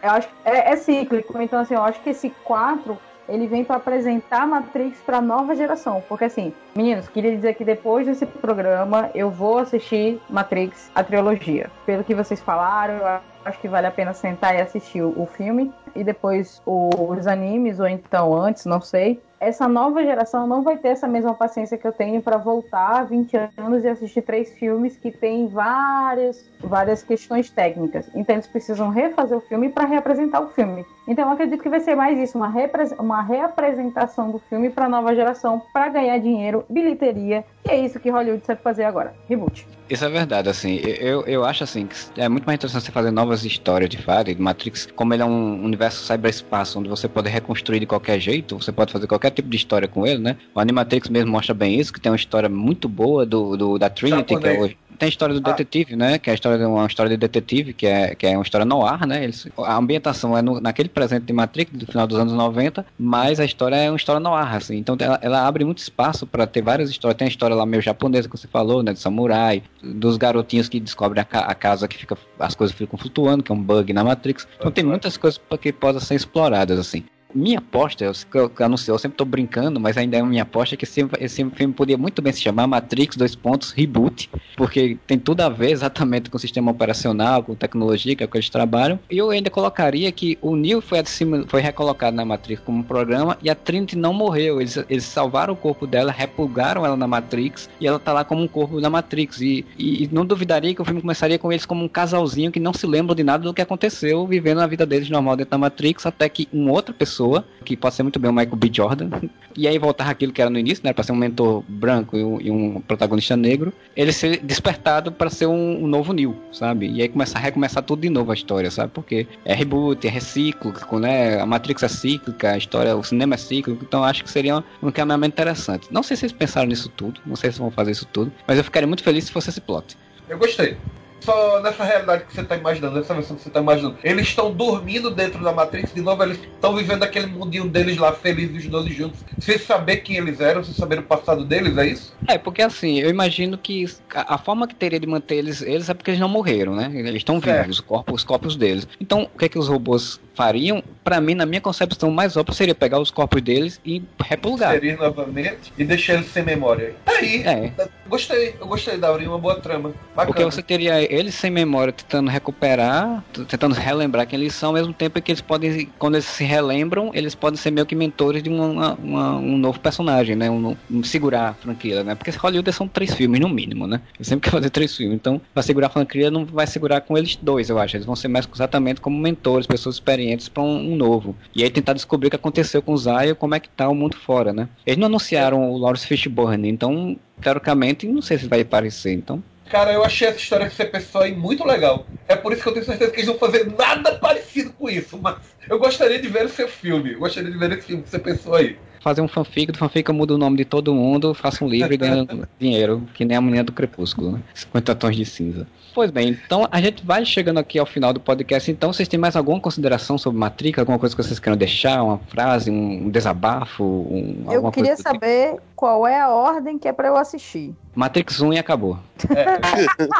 [0.00, 1.42] Eu acho, é, é cíclico.
[1.42, 2.96] Então, assim, eu acho que esse 4
[3.28, 6.02] ele vem para apresentar Matrix para nova geração.
[6.08, 11.70] Porque assim, meninos, queria dizer que depois desse programa eu vou assistir Matrix, a trilogia.
[11.86, 15.72] Pelo que vocês falaram, eu acho que vale a pena sentar e assistir o filme
[15.94, 20.88] e depois os animes ou então antes, não sei essa nova geração não vai ter
[20.88, 25.10] essa mesma paciência que eu tenho para voltar 20 anos e assistir três filmes que
[25.10, 28.08] têm várias, várias questões técnicas.
[28.14, 30.86] Então eles precisam refazer o filme para reapresentar o filme.
[31.08, 34.86] Então eu acredito que vai ser mais isso, uma, repre uma reapresentação do filme para
[34.86, 37.44] a nova geração para ganhar dinheiro, bilheteria.
[37.64, 39.12] E é isso que Hollywood sabe fazer agora.
[39.28, 39.66] Reboot.
[39.92, 43.10] Isso é verdade, assim, eu, eu acho assim que é muito mais interessante você fazer
[43.10, 47.28] novas histórias de fato, de Matrix, como ele é um universo cyberespaço onde você pode
[47.28, 50.38] reconstruir de qualquer jeito, você pode fazer qualquer tipo de história com ele, né?
[50.54, 53.90] O Animatrix mesmo mostra bem isso, que tem uma história muito boa do, do da
[53.90, 54.40] Trinity, Japonês.
[54.40, 55.52] que é hoje tem a história do ah.
[55.52, 56.18] detetive, né?
[56.18, 58.64] Que é a história de uma história de detetive, que é, que é uma história
[58.64, 59.24] no ar, né?
[59.24, 63.40] Eles, a ambientação é no, naquele presente de Matrix, do final dos anos 90, mas
[63.40, 64.76] a história é uma história no ar, assim.
[64.76, 67.16] Então ela, ela abre muito espaço para ter várias histórias.
[67.16, 68.92] Tem a história lá meio japonesa que você falou, né?
[68.92, 72.16] De samurai, dos garotinhos que descobrem a, a casa que fica.
[72.38, 74.46] as coisas ficam flutuando, que é um bug na Matrix.
[74.58, 77.04] Então tem muitas coisas que possam ser exploradas, assim
[77.34, 80.84] minha aposta, eu, eu, eu eu sempre tô brincando, mas ainda é minha aposta que
[80.84, 85.40] esse, esse filme podia muito bem se chamar Matrix, dois pontos, reboot, porque tem tudo
[85.40, 88.98] a ver exatamente com o sistema operacional, com tecnologia, que é o que eles trabalham.
[89.10, 91.02] E eu ainda colocaria que o Neo foi,
[91.46, 94.60] foi recolocado na Matrix como programa e a Trinity não morreu.
[94.60, 98.42] Eles, eles salvaram o corpo dela, repulgaram ela na Matrix e ela tá lá como
[98.42, 99.40] um corpo na Matrix.
[99.40, 102.60] E, e, e não duvidaria que o filme começaria com eles como um casalzinho que
[102.60, 105.58] não se lembra de nada do que aconteceu, vivendo a vida deles normal dentro da
[105.58, 108.70] Matrix, até que uma outra pessoa pessoa, que pode ser muito bem o Michael B.
[108.72, 109.10] Jordan,
[109.56, 112.24] e aí voltar aquilo que era no início, né, para ser um mentor branco e
[112.24, 116.90] um, e um, protagonista negro, ele ser despertado para ser um, um, novo Neil, sabe?
[116.90, 118.90] E aí começar a recomeçar tudo de novo a história, sabe?
[118.92, 121.40] Porque é reboot, é recíclico, né?
[121.40, 124.88] A Matrix é cíclica, a história, o cinema é cíclico, então acho que seria um,
[124.88, 125.88] um caminhamento interessante.
[125.90, 128.58] Não sei se vocês pensaram nisso tudo, não sei se vão fazer isso tudo, mas
[128.58, 129.96] eu ficaria muito feliz se fosse esse plot.
[130.28, 130.76] Eu gostei
[131.24, 133.96] só nessa realidade que você está imaginando, nessa versão que você está imaginando.
[134.02, 138.12] Eles estão dormindo dentro da Matrix, de novo, eles estão vivendo aquele mundinho deles lá,
[138.12, 141.86] felizes, os dois juntos, sem saber quem eles eram, sem saber o passado deles, é
[141.86, 142.12] isso?
[142.26, 145.88] É, porque assim, eu imagino que a, a forma que teria de manter eles, eles
[145.88, 146.90] é porque eles não morreram, né?
[146.94, 148.86] Eles estão vivos, os corpos, os corpos deles.
[149.00, 150.82] Então, o que é que os robôs fariam?
[151.04, 154.72] Para mim, na minha concepção mais óbvia, seria pegar os corpos deles e repulgar.
[154.72, 156.94] Seria novamente e deixar eles sem memória.
[157.04, 157.42] Tá aí.
[157.42, 157.72] É.
[158.08, 159.92] Gostei, eu gostei da uma boa trama.
[160.14, 160.26] Bacana.
[160.26, 164.94] Porque você teria eles sem memória tentando recuperar, tentando relembrar quem eles são, ao mesmo
[164.94, 168.48] tempo que eles podem, quando eles se relembram, eles podem ser meio que mentores de
[168.48, 170.50] uma, uma, um novo personagem, né?
[170.50, 172.14] Um, um, segurar a franquia, né?
[172.14, 174.00] Porque Hollywood são três filmes, no mínimo, né?
[174.18, 175.16] Eu sempre quer fazer três filmes.
[175.16, 177.96] Então, pra segurar a franquia, não vai segurar com eles dois, eu acho.
[177.96, 181.36] Eles vão ser mais exatamente como mentores, pessoas experientes para um, um, novo.
[181.54, 183.94] E aí tentar descobrir o que aconteceu com o Zaya, como é que tá o
[183.94, 184.68] mundo fora, né?
[184.86, 189.42] Eles não anunciaram o Lawrence Fishburne, então, teoricamente, não sei se vai aparecer, então
[189.72, 192.06] Cara, eu achei essa história que você pensou aí muito legal.
[192.28, 195.18] É por isso que eu tenho certeza que eles vão fazer nada parecido com isso,
[195.20, 197.14] mas eu gostaria de ver o seu filme.
[197.14, 198.82] Eu gostaria de ver esse filme que você pensou aí.
[199.02, 201.92] Fazer um fanfic, do fanfic eu mudo o nome de todo mundo, faço um livro
[201.92, 202.26] e ganho
[202.58, 204.40] dinheiro, que nem a menina do Crepúsculo, né?
[204.54, 205.66] 50 tons de cinza.
[205.94, 208.70] Pois bem, então a gente vai chegando aqui ao final do podcast.
[208.70, 210.78] Então, vocês têm mais alguma consideração sobre Matrix?
[210.78, 212.02] Alguma coisa que vocês queiram deixar?
[212.02, 213.84] Uma frase, um desabafo?
[213.84, 215.62] Um, eu queria saber tipo?
[215.76, 217.74] qual é a ordem que é para eu assistir.
[217.94, 218.98] Matrix 1 e acabou.
[219.28, 220.12] É.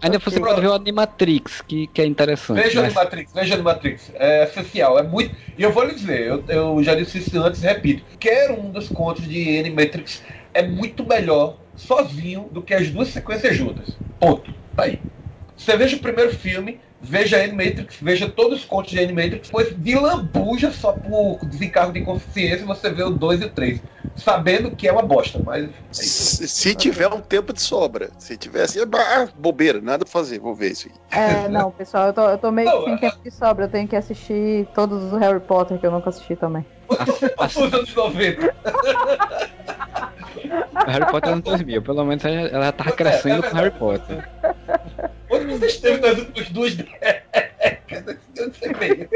[0.00, 2.62] Ainda você pode ver o Animatrix, que, que é interessante.
[2.62, 2.96] Veja o mas...
[2.96, 4.12] Animatrix, veja o Animatrix.
[4.14, 5.34] É essencial, é muito.
[5.56, 8.04] E eu vou lhe dizer, eu, eu já disse isso antes repito.
[8.18, 10.22] Quer um dos contos de Animatrix
[10.54, 13.98] é muito melhor sozinho do que as duas sequências juntas.
[14.18, 14.50] Ponto.
[14.76, 15.00] Tá aí.
[15.56, 19.94] Você veja o primeiro filme, veja Animatrix, veja todos os contos de Animatrix, depois de
[19.94, 23.82] lambuja só por desencargo de consciência você vê o 2 e o 3.
[24.16, 25.66] Sabendo que é uma bosta, mas.
[25.66, 30.12] É se, se tiver um tempo de sobra, se tiver assim, ah, bobeira, nada pra
[30.12, 31.20] fazer, vou ver isso aí.
[31.22, 33.86] É, não, pessoal, eu tô, eu tô meio não, sem tempo de sobra, eu tenho
[33.86, 36.66] que assistir todos os Harry Potter que eu nunca assisti também.
[37.38, 38.54] Os anos 90.
[40.86, 44.28] Harry Potter anos 2000, pelo menos ela já tava crescendo com Harry Potter.
[45.30, 47.22] Onde você esteve nas últimas duas décadas?
[48.34, 49.08] você veio?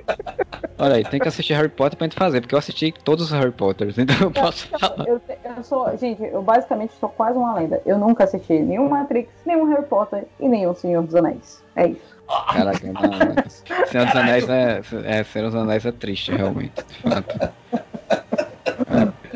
[0.79, 3.31] Olha aí, tem que assistir Harry Potter pra gente fazer, porque eu assisti todos os
[3.33, 5.07] Harry Potters, então eu posso falar.
[5.07, 5.21] Eu,
[5.57, 7.81] eu sou, gente, eu basicamente sou quase uma lenda.
[7.87, 11.63] Eu nunca assisti nenhum Matrix, nenhum Harry Potter e nenhum Senhor dos Anéis.
[11.77, 12.13] É isso.
[12.53, 16.83] Caraca, não, Senhor dos Anéis é, é, Senhor dos Anéis é triste, realmente.
[16.83, 17.53] De fato.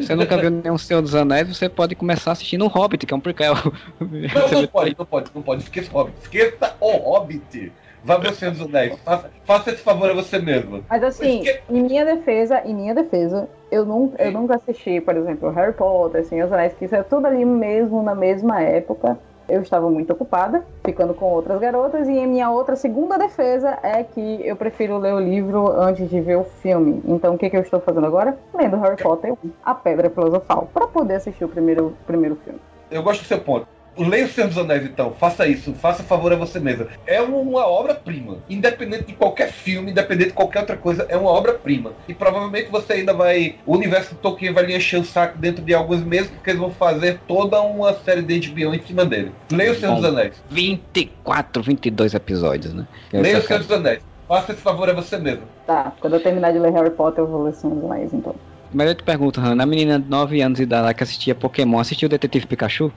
[0.06, 3.16] Você nunca viu nenhum Senhor dos Anéis, você pode começar assistindo o Hobbit, que é
[3.16, 3.54] um prequel.
[4.00, 5.62] Não, não pode, não pode, não pode.
[5.62, 6.16] Esqueça o Hobbit.
[6.22, 7.72] Esqueça o Hobbit.
[8.04, 8.96] Vá ver o Senhor dos Anéis.
[9.04, 10.84] Faça, faça esse favor a você mesmo.
[10.88, 11.60] Mas assim, Esque...
[11.68, 16.24] em minha defesa, em minha defesa, eu nunca, eu nunca assisti, por exemplo, Harry Potter,
[16.24, 19.18] Senhor dos Anéis, que isso é tudo ali mesmo na mesma época
[19.48, 24.02] eu estava muito ocupada, ficando com outras garotas, e em minha outra segunda defesa é
[24.02, 27.02] que eu prefiro ler o livro antes de ver o filme.
[27.06, 28.36] Então o que, que eu estou fazendo agora?
[28.54, 32.60] Lendo Harry Potter 1, A Pedra Filosofal, para poder assistir o primeiro, primeiro filme.
[32.90, 33.75] Eu gosto do seu ponto.
[33.98, 35.12] Leia o Senhor dos Anéis, então.
[35.18, 35.72] Faça isso.
[35.74, 36.88] Faça favor a você mesma.
[37.06, 38.38] É uma obra-prima.
[38.48, 41.92] Independente de qualquer filme, independente de qualquer outra coisa, é uma obra-prima.
[42.08, 43.56] E provavelmente você ainda vai.
[43.66, 46.60] O universo do Tolkien vai lhe encher o saco dentro de alguns meses, porque eles
[46.60, 49.32] vão fazer toda uma série de HBO em cima dele.
[49.50, 50.42] Leia o Senhor Bom, dos Anéis.
[50.50, 52.86] 24, 22 episódios, né?
[53.12, 54.00] Leia o Senhor dos Anéis.
[54.28, 55.42] Faça esse favor a você mesmo.
[55.66, 58.34] Tá, quando eu terminar de ler Harry Potter, eu vou ler Senhor dos Anéis, então.
[58.76, 61.78] Mas eu te pergunto, Hannah, a menina de 9 anos de idade que assistia Pokémon,
[61.78, 62.92] assistiu o Detetive Pikachu?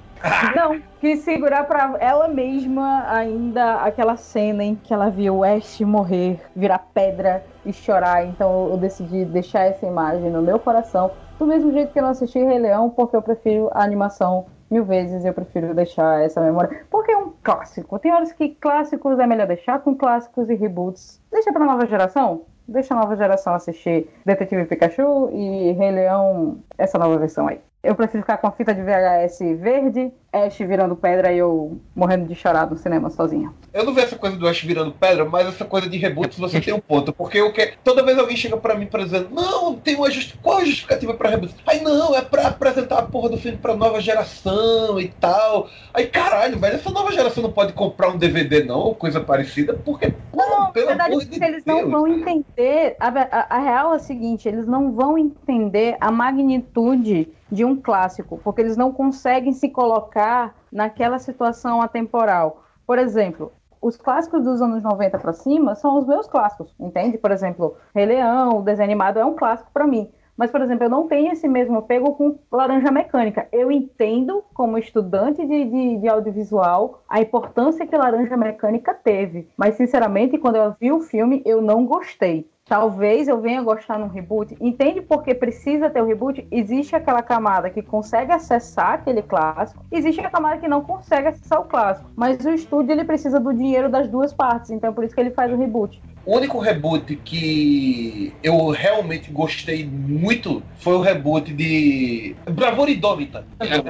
[0.54, 5.80] Não, quis segurar pra ela mesma ainda aquela cena em que ela viu o Ash
[5.80, 8.26] morrer, virar pedra e chorar.
[8.26, 11.12] Então eu decidi deixar essa imagem no meu coração.
[11.40, 14.84] Do mesmo jeito que eu não assisti Rei Leão, porque eu prefiro a animação mil
[14.84, 15.24] vezes.
[15.24, 16.82] Eu prefiro deixar essa memória.
[16.92, 17.98] Porque é um clássico.
[18.00, 21.22] Tem horas que clássicos é melhor deixar com clássicos e reboots.
[21.32, 26.98] Deixa pra nova geração deixa a nova geração assistir Detetive Pikachu e Rei Leão, essa
[26.98, 27.60] nova versão aí.
[27.82, 32.28] Eu prefiro ficar com a fita de VHS verde, Ash virando pedra e eu morrendo
[32.28, 33.54] de chorar no cinema sozinha.
[33.74, 36.60] Eu não vejo essa coisa do Ash virando pedra, mas essa coisa de reboots você
[36.60, 37.14] tem um ponto.
[37.14, 37.76] Porque eu que...
[37.82, 40.36] toda vez alguém chega pra mim pra dizer, não, tem uma just...
[40.42, 41.56] qual a justificativa pra reboot?
[41.66, 45.70] Aí não, é pra apresentar a porra do filme pra nova geração e tal.
[45.94, 49.74] Aí caralho, velho, essa nova geração não pode comprar um DVD não, ou coisa parecida,
[49.74, 52.32] porque, não, pelo verdade, amor de eles Deus, não vão cara.
[52.32, 52.98] entender.
[53.00, 57.76] A, a, a real é a seguinte, eles não vão entender a magnitude de um
[57.76, 62.64] clássico, porque eles não conseguem se colocar naquela situação atemporal.
[62.86, 67.18] Por exemplo, os clássicos dos anos 90 para cima são os meus clássicos, entende?
[67.18, 70.12] Por exemplo, Rei Leão, o desenho animado é um clássico para mim.
[70.39, 73.50] Mas, por exemplo, eu não tenho esse mesmo apego com Laranja Mecânica.
[73.52, 79.50] Eu entendo, como estudante de, de, de, audiovisual, a importância que Laranja Mecânica teve.
[79.58, 82.50] Mas, sinceramente, quando eu vi o filme, eu não gostei.
[82.70, 84.56] Talvez eu venha gostar no reboot.
[84.62, 86.48] Entende porque precisa ter o reboot?
[86.52, 91.62] Existe aquela camada que consegue acessar aquele clássico, existe a camada que não consegue acessar
[91.62, 92.08] o clássico.
[92.16, 95.32] Mas o estúdio ele precisa do dinheiro das duas partes, então por isso que ele
[95.32, 96.00] faz o reboot.
[96.26, 103.46] O único reboot que eu realmente gostei muito foi o reboot de Bravura Indômita.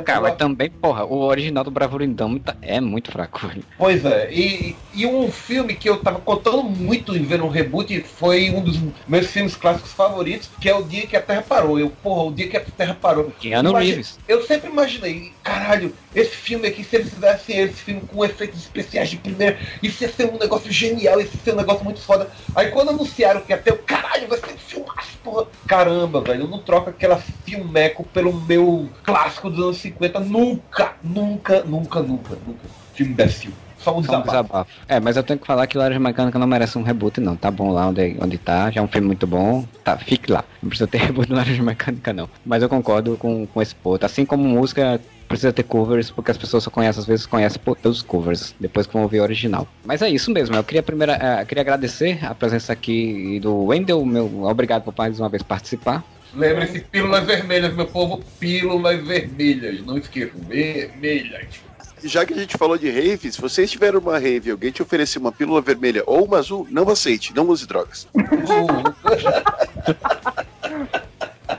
[0.05, 3.39] Cara, mas também, porra, o original do Bravura Indômita é muito fraco.
[3.77, 7.99] Pois é, e, e um filme que eu tava contando muito em ver um reboot
[8.01, 11.79] foi um dos meus filmes clássicos favoritos, que é O Dia que a Terra Parou.
[11.79, 13.31] Eu, porra, O Dia que a Terra Parou.
[13.39, 14.19] Keanu Reeves.
[14.27, 19.09] Eu sempre imaginei, caralho, esse filme aqui, se eles fizessem esse filme com efeitos especiais
[19.09, 22.18] de primeira, isso ia ser um negócio genial, isso ia ser um negócio muito foda.
[22.55, 25.47] Aí quando anunciaram que ia ter caralho, vai ser um filmaço, porra.
[25.67, 30.19] Caramba, velho, eu não troco aquela filmeco pelo meu clássico dos anos 50.
[30.19, 32.69] Nunca, nunca, nunca, nunca, nunca.
[32.93, 33.53] Filme imbecil.
[33.79, 34.27] Só um desabafo.
[34.27, 34.71] desabafo.
[34.87, 37.35] É, mas eu tenho que falar que Laranja Mecânica não merece um reboot, não.
[37.35, 39.65] Tá bom lá onde, onde tá, já é um filme muito bom.
[39.83, 40.43] Tá, fique lá.
[40.61, 42.29] Não precisa ter reboot no Laranja Mecânica, não.
[42.45, 44.05] Mas eu concordo com, com esse ponto.
[44.05, 44.99] Assim como música
[45.29, 48.93] precisa ter covers, porque as pessoas só conhecem, às vezes conhecem pelos covers, depois que
[48.93, 49.67] vão ouvir o original.
[49.85, 54.03] Mas é isso mesmo, eu queria primeiro, uh, queria agradecer a presença aqui do Wendel,
[54.03, 56.03] meu, obrigado por mais uma vez participar.
[56.33, 61.68] Lembre-se, pílulas vermelhas, meu povo, pílulas vermelhas, não esqueçam, vermelhas.
[62.03, 64.81] Já que a gente falou de rave, se você estiver numa rave e alguém te
[64.81, 68.07] oferecer uma pílula vermelha ou uma azul, não aceite, não use drogas.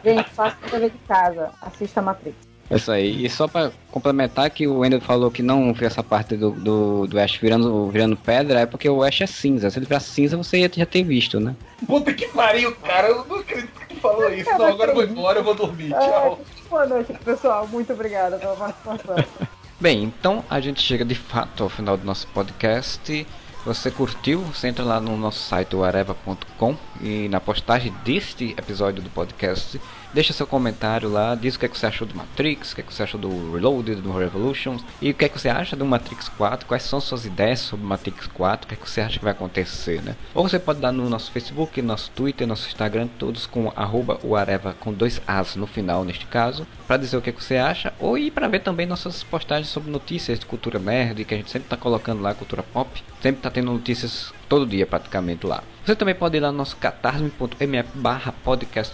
[0.05, 2.51] gente, faça o dever de casa, assista a Matrix.
[2.71, 3.25] É isso aí.
[3.25, 7.07] E só pra complementar que o Wendel falou que não fez essa parte do, do,
[7.09, 9.69] do Ash virando, virando pedra, é porque o Ash é cinza.
[9.69, 11.57] Se ele virar cinza, você ia já ter visto, né?
[11.85, 13.09] Puta que pariu, cara.
[13.09, 14.49] Eu não acredito que tu falou isso.
[14.51, 15.93] Não, agora eu vou embora, eu vou dormir.
[15.93, 16.41] É, Tchau.
[16.71, 17.67] boa noite, pessoal.
[17.67, 19.17] Muito obrigada pela participação.
[19.81, 23.27] Bem, então a gente chega de fato ao final do nosso podcast.
[23.65, 24.43] Você curtiu?
[24.43, 29.81] Você entra lá no nosso site areva.com e na postagem deste episódio do podcast,
[30.13, 32.81] deixa seu comentário lá, diz o que, é que você achou do Matrix, o que,
[32.81, 35.77] é que você achou do Reloaded, do Revolutions e o que é que você acha
[35.77, 38.89] do Matrix 4, quais são suas ideias sobre o Matrix 4, o que é que
[38.89, 40.17] você acha que vai acontecer, né?
[40.35, 44.75] Ou você pode dar no nosso Facebook, nosso Twitter, nosso Instagram, todos com arroba Areva
[44.79, 47.93] com dois As no final neste caso, para dizer o que, é que você acha,
[47.99, 51.51] ou ir para ver também nossas postagens sobre notícias de cultura nerd, que a gente
[51.51, 55.63] sempre está colocando lá, cultura pop, sempre está tendo notícias todo dia praticamente lá.
[55.87, 58.93] Você também pode ir lá no nosso catarse.me barra podcast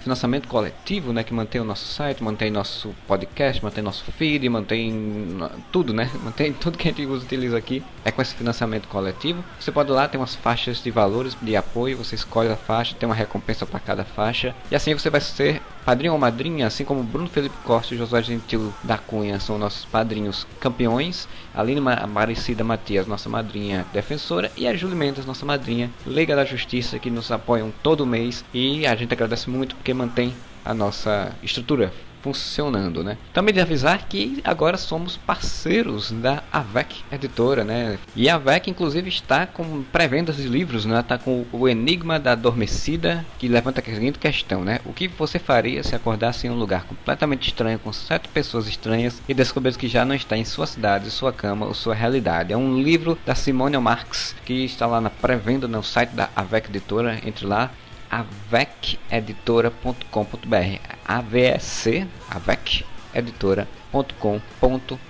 [0.00, 5.36] financiamento coletivo, né, que mantém o nosso site, mantém nosso podcast, mantém nosso feed, mantém
[5.72, 9.44] tudo, né, mantém tudo que a gente utiliza aqui, é com esse financiamento coletivo.
[9.58, 12.94] Você pode ir lá, tem umas faixas de valores de apoio, você escolhe a faixa,
[12.98, 16.84] tem uma recompensa para cada faixa, e assim você vai ser padrinho ou madrinha, assim
[16.84, 22.64] como Bruno Felipe Costa e Josué Gentil da Cunha são nossos padrinhos campeões, Aline Maricida
[22.64, 27.30] Matias, nossa madrinha defensora, e a Júlia Mendes, nossa madrinha Liga da Justiça, que nos
[27.30, 30.34] apoiam todo mês, e a gente agradece muito porque mantém
[30.64, 31.92] a nossa estrutura
[32.22, 33.16] funcionando, né?
[33.32, 37.98] Também de avisar que agora somos parceiros da AVEC Editora, né?
[38.14, 41.00] E a AVEC, inclusive, está com pré-vendas de livros, né?
[41.00, 44.80] Está com o Enigma da Adormecida, que levanta a seguinte questão, né?
[44.84, 49.22] O que você faria se acordasse em um lugar completamente estranho, com sete pessoas estranhas,
[49.28, 52.52] e descobrisse que já não está em sua cidade, sua cama ou sua realidade?
[52.52, 56.68] É um livro da Simone Marx, que está lá na pré-venda no site da AVEC
[56.68, 57.18] Editora.
[57.24, 57.70] Entre lá,
[58.10, 65.07] aveceditora.com.br AVEC, aveceditora.com.br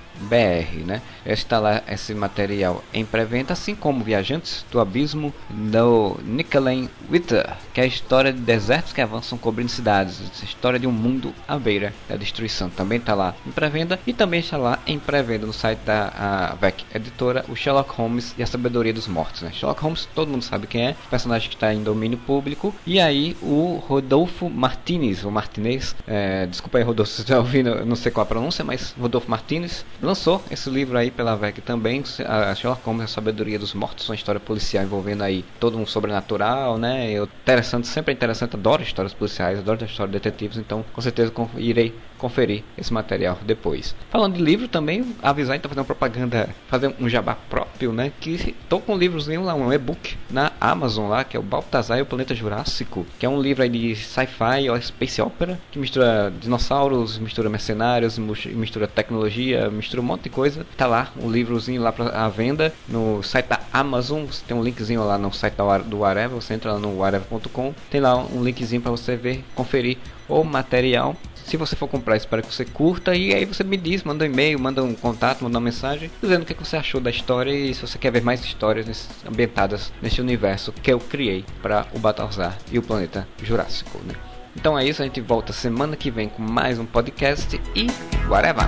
[0.85, 1.03] né?
[1.25, 7.81] Está lá esse material em pré-venda, assim como Viajantes do Abismo do Nicolene Witter, que
[7.81, 11.59] é a história de desertos que avançam cobrindo cidades, a história de um mundo à
[11.59, 12.69] beira da destruição.
[12.71, 16.85] Também está lá em pré-venda e também está lá em pré-venda no site da VEC
[16.95, 19.43] Editora, o Sherlock Holmes e a Sabedoria dos Mortos.
[19.43, 19.51] Né?
[19.53, 22.75] Sherlock Holmes, todo mundo sabe quem é, personagem que está em domínio público.
[22.87, 27.97] E aí o Rodolfo Martinez, o Martinez, é, desculpa aí Rodolfo, se está ouvindo, não
[27.97, 32.55] sei qual a pronúncia, mas Rodolfo Martinez lançou esse livro aí pela VEC também, a
[32.55, 37.11] Sherlock Holmes, a Sabedoria dos Mortos, uma história policial envolvendo aí todo um sobrenatural, né?
[37.11, 41.95] Eu, interessante, sempre interessante, adoro histórias policiais, adoro histórias de detetives, então com certeza irei
[42.19, 43.95] conferir esse material depois.
[44.11, 48.13] Falando de livro também, avisar então fazer uma propaganda, fazer um jabá próprio, né?
[48.21, 51.99] Que tô com um livrozinho lá, um e-book na Amazon lá, que é o Baltazar
[51.99, 55.79] e o Planeta Jurássico, que é um livro aí de sci-fi ou space opera, que
[55.79, 60.67] mistura dinossauros, mistura mercenários, mistura tecnologia, mistura um monte de coisa.
[60.77, 65.05] Tá lá um livrozinho lá para venda no site da Amazon, você tem um linkzinho
[65.05, 65.55] lá no site
[65.87, 69.99] do Areva, você entra lá no areva.com, tem lá um linkzinho para você ver, conferir
[70.29, 71.17] o material
[71.49, 74.29] se você for comprar, espero que você curta e aí você me diz, manda um
[74.29, 77.73] e-mail, manda um contato, manda uma mensagem dizendo o que, você achou da história e
[77.73, 82.59] se você quer ver mais histórias ambientadas nesse universo que eu criei para o Baltazar
[82.71, 83.99] e o planeta Jurássico.
[84.05, 84.15] Né?
[84.55, 87.87] Então é isso, a gente volta semana que vem com mais um podcast e
[88.29, 88.67] whatever!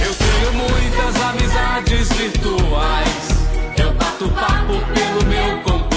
[0.00, 3.28] Eu tenho muitas amizades virtuais.
[3.76, 5.93] Eu bato papo pelo meu computador.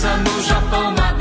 [0.00, 1.19] França, no Japão.